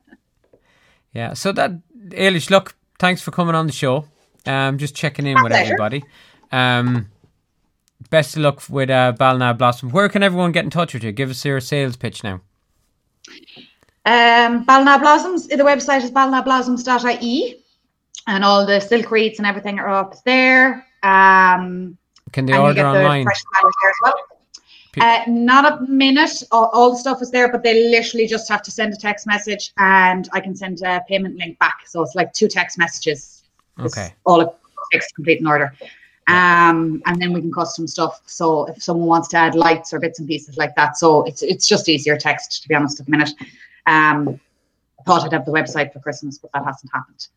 yeah. 1.13 1.33
So 1.33 1.51
that 1.51 1.71
Eilish, 2.09 2.49
look, 2.49 2.75
thanks 2.99 3.21
for 3.21 3.31
coming 3.31 3.55
on 3.55 3.67
the 3.67 3.73
show. 3.73 4.05
Um, 4.45 4.77
just 4.77 4.95
checking 4.95 5.25
in 5.25 5.35
My 5.35 5.43
with 5.43 5.51
pleasure. 5.51 5.73
everybody. 5.73 6.03
Um, 6.51 7.09
best 8.09 8.35
of 8.35 8.43
luck 8.43 8.63
with 8.69 8.89
uh, 8.89 9.13
Ballina 9.13 9.53
Blossom. 9.53 9.89
Where 9.89 10.07
can 10.09 10.23
everyone 10.23 10.51
get 10.51 10.63
in 10.63 10.69
touch 10.69 10.93
with 10.93 11.03
you? 11.03 11.11
Give 11.11 11.29
us 11.29 11.43
your 11.43 11.59
sales 11.59 11.97
pitch 11.97 12.23
now. 12.23 12.41
Um, 14.05 14.63
Ballina 14.63 14.99
Blossoms, 14.99 15.47
the 15.47 15.57
website 15.57 16.03
is 16.03 16.11
ballinablossoms.ie 16.11 17.55
and 18.27 18.43
all 18.43 18.65
the 18.65 18.79
silk 18.79 19.09
wreaths 19.09 19.39
and 19.39 19.47
everything 19.47 19.79
are 19.79 19.89
up 19.89 20.23
there. 20.23 20.85
Um, 21.01 21.97
can 22.35 22.45
they 22.45 22.57
order 22.57 22.85
online? 22.85 23.25
well. 24.03 24.13
Uh, 24.99 25.21
not 25.27 25.63
a 25.71 25.81
minute. 25.89 26.43
All, 26.51 26.69
all, 26.73 26.91
the 26.91 26.97
stuff 26.97 27.21
is 27.21 27.31
there, 27.31 27.49
but 27.49 27.63
they 27.63 27.89
literally 27.89 28.27
just 28.27 28.49
have 28.49 28.61
to 28.63 28.71
send 28.71 28.93
a 28.93 28.97
text 28.97 29.25
message, 29.25 29.71
and 29.77 30.27
I 30.33 30.41
can 30.41 30.53
send 30.53 30.81
a 30.81 31.01
payment 31.07 31.37
link 31.37 31.57
back. 31.59 31.87
So 31.87 32.01
it's 32.01 32.13
like 32.13 32.33
two 32.33 32.49
text 32.49 32.77
messages. 32.77 33.43
Okay. 33.79 34.13
all 34.25 34.41
it 34.41 34.49
takes 34.91 35.07
to 35.07 35.13
complete 35.15 35.39
an 35.39 35.47
order. 35.47 35.73
Um, 36.27 37.01
and 37.05 37.21
then 37.21 37.31
we 37.33 37.39
can 37.39 37.53
custom 37.53 37.87
stuff. 37.87 38.21
So 38.25 38.65
if 38.65 38.81
someone 38.83 39.07
wants 39.07 39.27
to 39.29 39.37
add 39.37 39.55
lights 39.55 39.93
or 39.93 39.99
bits 39.99 40.19
and 40.19 40.27
pieces 40.27 40.57
like 40.57 40.75
that, 40.75 40.97
so 40.97 41.23
it's 41.23 41.41
it's 41.41 41.67
just 41.67 41.87
easier 41.87 42.17
text 42.17 42.63
to 42.63 42.67
be 42.67 42.75
honest 42.75 42.99
at 42.99 43.05
the 43.05 43.11
minute. 43.11 43.31
Um, 43.85 44.39
I 44.99 45.03
thought 45.03 45.23
I'd 45.23 45.33
have 45.33 45.45
the 45.45 45.51
website 45.53 45.93
for 45.93 45.99
Christmas, 45.99 46.37
but 46.37 46.51
that 46.53 46.65
hasn't 46.65 46.91
happened. 46.93 47.27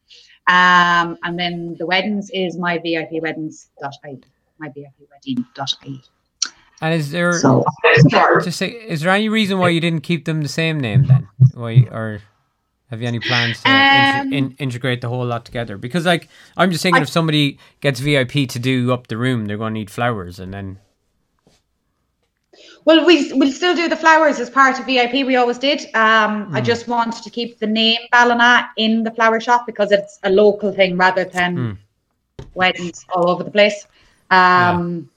Um, 0.48 1.18
and 1.22 1.38
then 1.38 1.76
the 1.78 1.86
weddings 1.86 2.30
is 2.30 2.56
myvipweddings.ie, 2.56 4.22
myvipwedding.ie. 4.62 6.02
And 6.80 6.94
is 6.94 7.10
there 7.10 7.32
so, 7.32 7.64
to 8.42 8.52
say 8.52 8.68
is 8.68 9.00
there 9.00 9.12
any 9.12 9.28
reason 9.28 9.58
why 9.58 9.70
you 9.70 9.80
didn't 9.80 10.02
keep 10.02 10.26
them 10.26 10.42
the 10.42 10.48
same 10.48 10.78
name 10.78 11.04
then? 11.04 11.28
Why 11.54 11.88
or 11.90 12.20
have 12.90 13.02
you 13.02 13.08
any 13.08 13.18
plans 13.18 13.60
to 13.62 13.70
um, 13.70 14.32
in, 14.32 14.52
integrate 14.58 15.00
the 15.00 15.08
whole 15.08 15.26
lot 15.26 15.44
together? 15.44 15.76
Because 15.76 16.06
like 16.06 16.28
I'm 16.56 16.70
just 16.70 16.82
thinking, 16.82 17.00
I, 17.00 17.02
if 17.02 17.08
somebody 17.08 17.58
gets 17.80 18.00
VIP 18.00 18.48
to 18.50 18.58
do 18.58 18.92
up 18.92 19.08
the 19.08 19.16
room, 19.16 19.46
they're 19.46 19.58
going 19.58 19.74
to 19.74 19.78
need 19.78 19.90
flowers, 19.90 20.38
and 20.38 20.54
then. 20.54 20.78
Well, 22.84 23.04
we 23.04 23.32
we'll 23.34 23.52
still 23.52 23.74
do 23.74 23.88
the 23.88 23.96
flowers 23.96 24.38
as 24.38 24.48
part 24.48 24.78
of 24.78 24.86
VIP. 24.86 25.26
We 25.26 25.36
always 25.36 25.58
did. 25.58 25.80
Um, 25.94 26.46
mm. 26.46 26.54
I 26.54 26.60
hmm. 26.60 26.64
just 26.64 26.88
wanted 26.88 27.22
to 27.24 27.30
keep 27.30 27.58
the 27.58 27.66
name 27.66 27.98
Ballina 28.10 28.70
in 28.76 29.02
the 29.02 29.10
flower 29.10 29.40
shop 29.40 29.66
because 29.66 29.92
it's 29.92 30.18
a 30.22 30.30
local 30.30 30.72
thing 30.72 30.96
rather 30.96 31.24
than 31.24 31.56
mm. 31.56 31.78
weddings 32.54 33.04
all 33.12 33.28
over 33.28 33.44
the 33.44 33.50
place. 33.50 33.86
Um, 34.30 35.10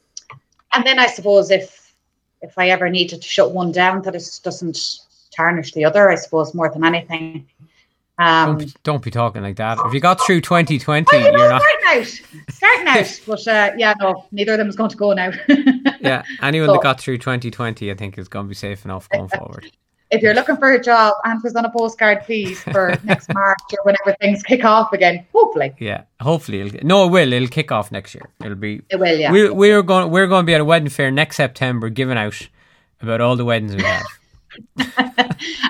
and 0.74 0.86
then 0.86 1.00
I 1.00 1.08
suppose 1.08 1.52
if 1.52 1.94
if 2.42 2.58
I 2.58 2.70
ever 2.70 2.90
needed 2.90 3.22
to 3.22 3.28
shut 3.28 3.52
one 3.52 3.72
down, 3.72 4.02
that 4.04 4.16
it 4.16 4.40
doesn't 4.44 5.00
tarnish 5.36 5.74
the 5.74 5.86
other. 5.86 6.10
I 6.10 6.16
suppose 6.16 6.54
more 6.54 6.70
than 6.70 6.84
anything. 6.84 7.48
Um, 8.18 8.58
don't, 8.58 8.84
don't, 8.84 9.04
be 9.04 9.10
talking 9.10 9.42
like 9.42 9.56
that. 9.56 9.80
If 9.86 9.94
you 9.94 10.00
got 10.00 10.20
through 10.22 10.42
2020, 10.42 11.06
well, 11.12 11.26
you 11.26 11.32
know, 11.32 11.38
you're 11.38 11.50
not 11.50 11.62
starting 11.62 12.02
out, 12.02 12.52
starting 12.52 12.88
out. 12.88 13.22
but 13.26 13.48
uh, 13.48 13.72
yeah, 13.78 13.94
no, 14.00 14.26
neither 14.32 14.54
of 14.54 14.58
them 14.60 14.68
is 14.68 14.76
going 14.76 14.92
to 14.92 14.98
go 14.98 15.14
now. 15.14 15.32
yeah, 16.02 16.24
anyone 16.42 16.70
so, 16.70 16.74
that 16.74 16.84
got 16.84 17.00
through 17.00 17.18
2020, 17.18 17.90
I 17.90 17.96
think 17.96 18.20
is 18.20 18.28
going 18.28 18.46
to 18.46 18.50
be 18.50 18.56
safe 18.56 18.86
enough 18.86 19.10
going 19.10 19.28
forward 19.38 19.72
if 20.12 20.22
you're 20.22 20.34
looking 20.34 20.58
for 20.58 20.74
a 20.74 20.82
job, 20.82 21.16
answers 21.24 21.56
on 21.56 21.64
a 21.66 21.72
postcard, 21.72 22.24
please, 22.26 22.62
for 22.64 22.94
next 23.04 23.34
March 23.34 23.60
or 23.72 23.80
whenever 23.84 24.16
things 24.20 24.44
kick 24.44 24.66
off 24.66 24.92
again. 24.94 25.26
Hopefully. 25.34 25.74
Yeah, 25.80 26.04
hopefully. 26.20 26.62
It'll, 26.62 26.86
no, 26.86 27.06
it 27.06 27.12
will. 27.12 27.32
It'll 27.34 27.48
kick 27.48 27.72
off 27.72 27.92
next 27.92 28.14
year. 28.14 28.30
It'll 28.44 28.56
be. 28.56 28.82
It 28.90 28.98
will. 28.98 29.18
Yeah. 29.18 29.32
We, 29.32 29.50
we're 29.50 29.82
going. 29.82 30.12
We're 30.12 30.28
going 30.28 30.44
to 30.44 30.46
be 30.46 30.54
at 30.54 30.62
a 30.62 30.66
wedding 30.66 30.90
fair 30.90 31.12
next 31.12 31.38
September, 31.38 31.90
giving 31.90 32.18
out 32.18 32.48
about 33.02 33.22
all 33.22 33.36
the 33.36 33.46
weddings 33.46 33.76
we 33.76 33.84
have. 33.84 34.06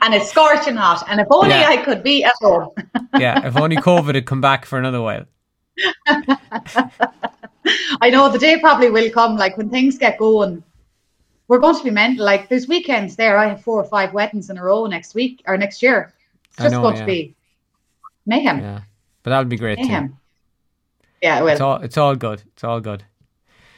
and 0.01 0.13
it's 0.13 0.30
scorching 0.30 0.75
hot. 0.75 1.04
And 1.08 1.21
if 1.21 1.27
only 1.30 1.49
yeah. 1.49 1.69
I 1.69 1.77
could 1.77 2.01
be 2.04 2.23
at 2.23 2.34
home. 2.41 2.69
yeah, 3.19 3.47
if 3.47 3.56
only 3.56 3.75
COVID 3.77 4.15
had 4.15 4.25
come 4.25 4.41
back 4.41 4.65
for 4.65 4.80
another 4.80 5.01
while. 5.01 5.25
I 8.01 8.10
know 8.10 8.30
the 8.30 8.39
day 8.39 8.60
probably 8.60 8.89
will 8.89 9.12
come. 9.12 9.38
Like 9.38 9.56
when 9.56 9.69
things 9.69 9.99
get 9.99 10.17
going 10.17 10.63
we're 11.52 11.60
going 11.60 11.76
to 11.76 11.84
be 11.84 11.92
mental. 11.92 12.24
Like 12.24 12.48
there's 12.48 12.70
weekends 12.70 13.18
there. 13.18 13.38
I 13.38 13.50
have 13.50 13.62
four 13.62 13.78
or 13.78 13.84
five 13.84 14.14
weddings 14.14 14.50
in 14.50 14.58
a 14.58 14.64
row 14.64 14.86
next 14.86 15.14
week 15.14 15.44
or 15.46 15.58
next 15.58 15.84
year. 15.84 16.14
It's 16.46 16.60
just 16.60 16.72
know, 16.72 16.82
going 16.82 16.96
yeah. 16.96 17.02
to 17.02 17.06
be 17.06 17.36
mayhem. 18.26 18.62
Yeah, 18.62 18.82
but 19.22 19.32
that'll 19.32 19.50
be 19.50 19.58
great 19.58 19.78
mayhem. 19.78 20.08
too. 20.08 20.16
Yeah, 21.22 21.40
it 21.40 21.44
will. 21.44 21.50
It's 21.50 21.60
all 21.60 21.82
it's 21.82 21.98
all 21.98 22.16
good. 22.16 22.42
It's 22.54 22.64
all 22.64 22.80
good. 22.80 23.04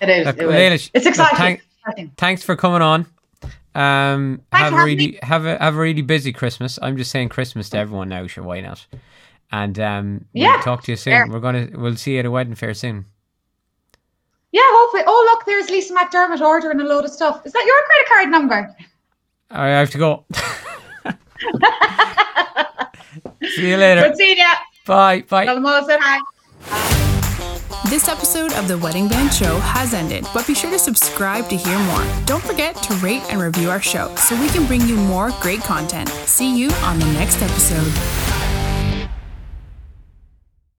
It 0.02 0.10
is. 0.10 0.28
Look, 0.28 0.38
it 0.38 0.92
it's 0.94 1.08
exciting. 1.08 1.62
Look, 1.88 1.96
thank, 1.96 2.16
thanks 2.16 2.44
for 2.44 2.56
coming 2.56 2.84
on. 2.84 3.08
Um, 3.74 4.44
have 4.52 4.74
a 4.74 4.84
really 4.86 5.18
have 5.24 5.48
a 5.48 5.58
have 5.58 5.76
a 5.76 5.80
really 5.80 6.04
busy 6.04 6.32
Christmas. 6.32 6.78
I'm 6.80 6.96
just 6.96 7.10
saying 7.10 7.30
Christmas 7.30 7.72
to 7.72 7.78
everyone 7.80 8.08
now. 8.08 8.28
Sure, 8.28 8.44
why 8.44 8.62
not? 8.62 8.86
And 9.52 9.80
um, 9.80 10.26
yeah, 10.32 10.58
we'll 10.58 10.62
talk 10.62 10.84
to 10.84 10.92
you 10.92 10.96
soon. 10.96 11.14
Fair. 11.14 11.28
We're 11.28 11.40
gonna 11.40 11.70
we'll 11.74 11.96
see 11.96 12.14
you 12.14 12.20
at 12.20 12.26
a 12.28 12.32
wedding 12.32 12.54
fair 12.54 12.76
soon. 12.76 13.06
Yeah, 14.54 14.62
hopefully. 14.66 15.04
Oh, 15.08 15.30
look, 15.32 15.46
there's 15.46 15.70
Lisa 15.72 15.96
McDermott 15.96 16.39
ordering 16.39 16.80
a 16.80 16.84
load 16.84 17.06
of 17.06 17.12
stuff. 17.12 17.44
Is 17.44 17.54
that 17.54 17.66
your 17.66 17.76
credit 17.86 18.08
card 18.08 18.30
number? 18.30 18.76
I 19.50 19.70
have 19.70 19.89
to 19.89 19.98
go. 19.98 20.26
see 23.56 23.70
you 23.70 23.78
later. 23.78 24.02
Good 24.02 24.18
seeing 24.18 24.38
you. 24.38 24.52
Bye. 24.86 25.22
Bye. 25.28 25.46
Tell 25.46 25.56
them 25.56 25.66
all 25.66 25.84
said 25.86 26.00
hi. 26.02 26.20
This 27.89 28.08
episode 28.08 28.54
of 28.54 28.68
the 28.68 28.78
Wedding 28.78 29.08
Band 29.08 29.34
Show 29.34 29.58
has 29.60 29.94
ended, 29.94 30.26
but 30.34 30.46
be 30.46 30.54
sure 30.54 30.72
to 30.72 30.80
subscribe 30.80 31.50
to 31.50 31.58
hear 31.58 31.78
more. 31.80 32.06
Don't 32.26 32.44
forget 32.44 32.76
to 32.76 32.94
rate 32.96 33.24
and 33.30 33.42
review 33.42 33.72
our 33.72 33.82
show 33.82 34.13
so 34.16 34.39
we 34.39 34.50
can 34.50 34.68
bring 34.68 34.82
you 34.82 34.96
more 34.96 35.32
great 35.42 35.62
content. 35.62 36.10
See 36.10 36.56
you 36.56 36.70
on 36.84 37.00
the 37.00 37.12
next 37.13 37.42
episode. 37.42 38.43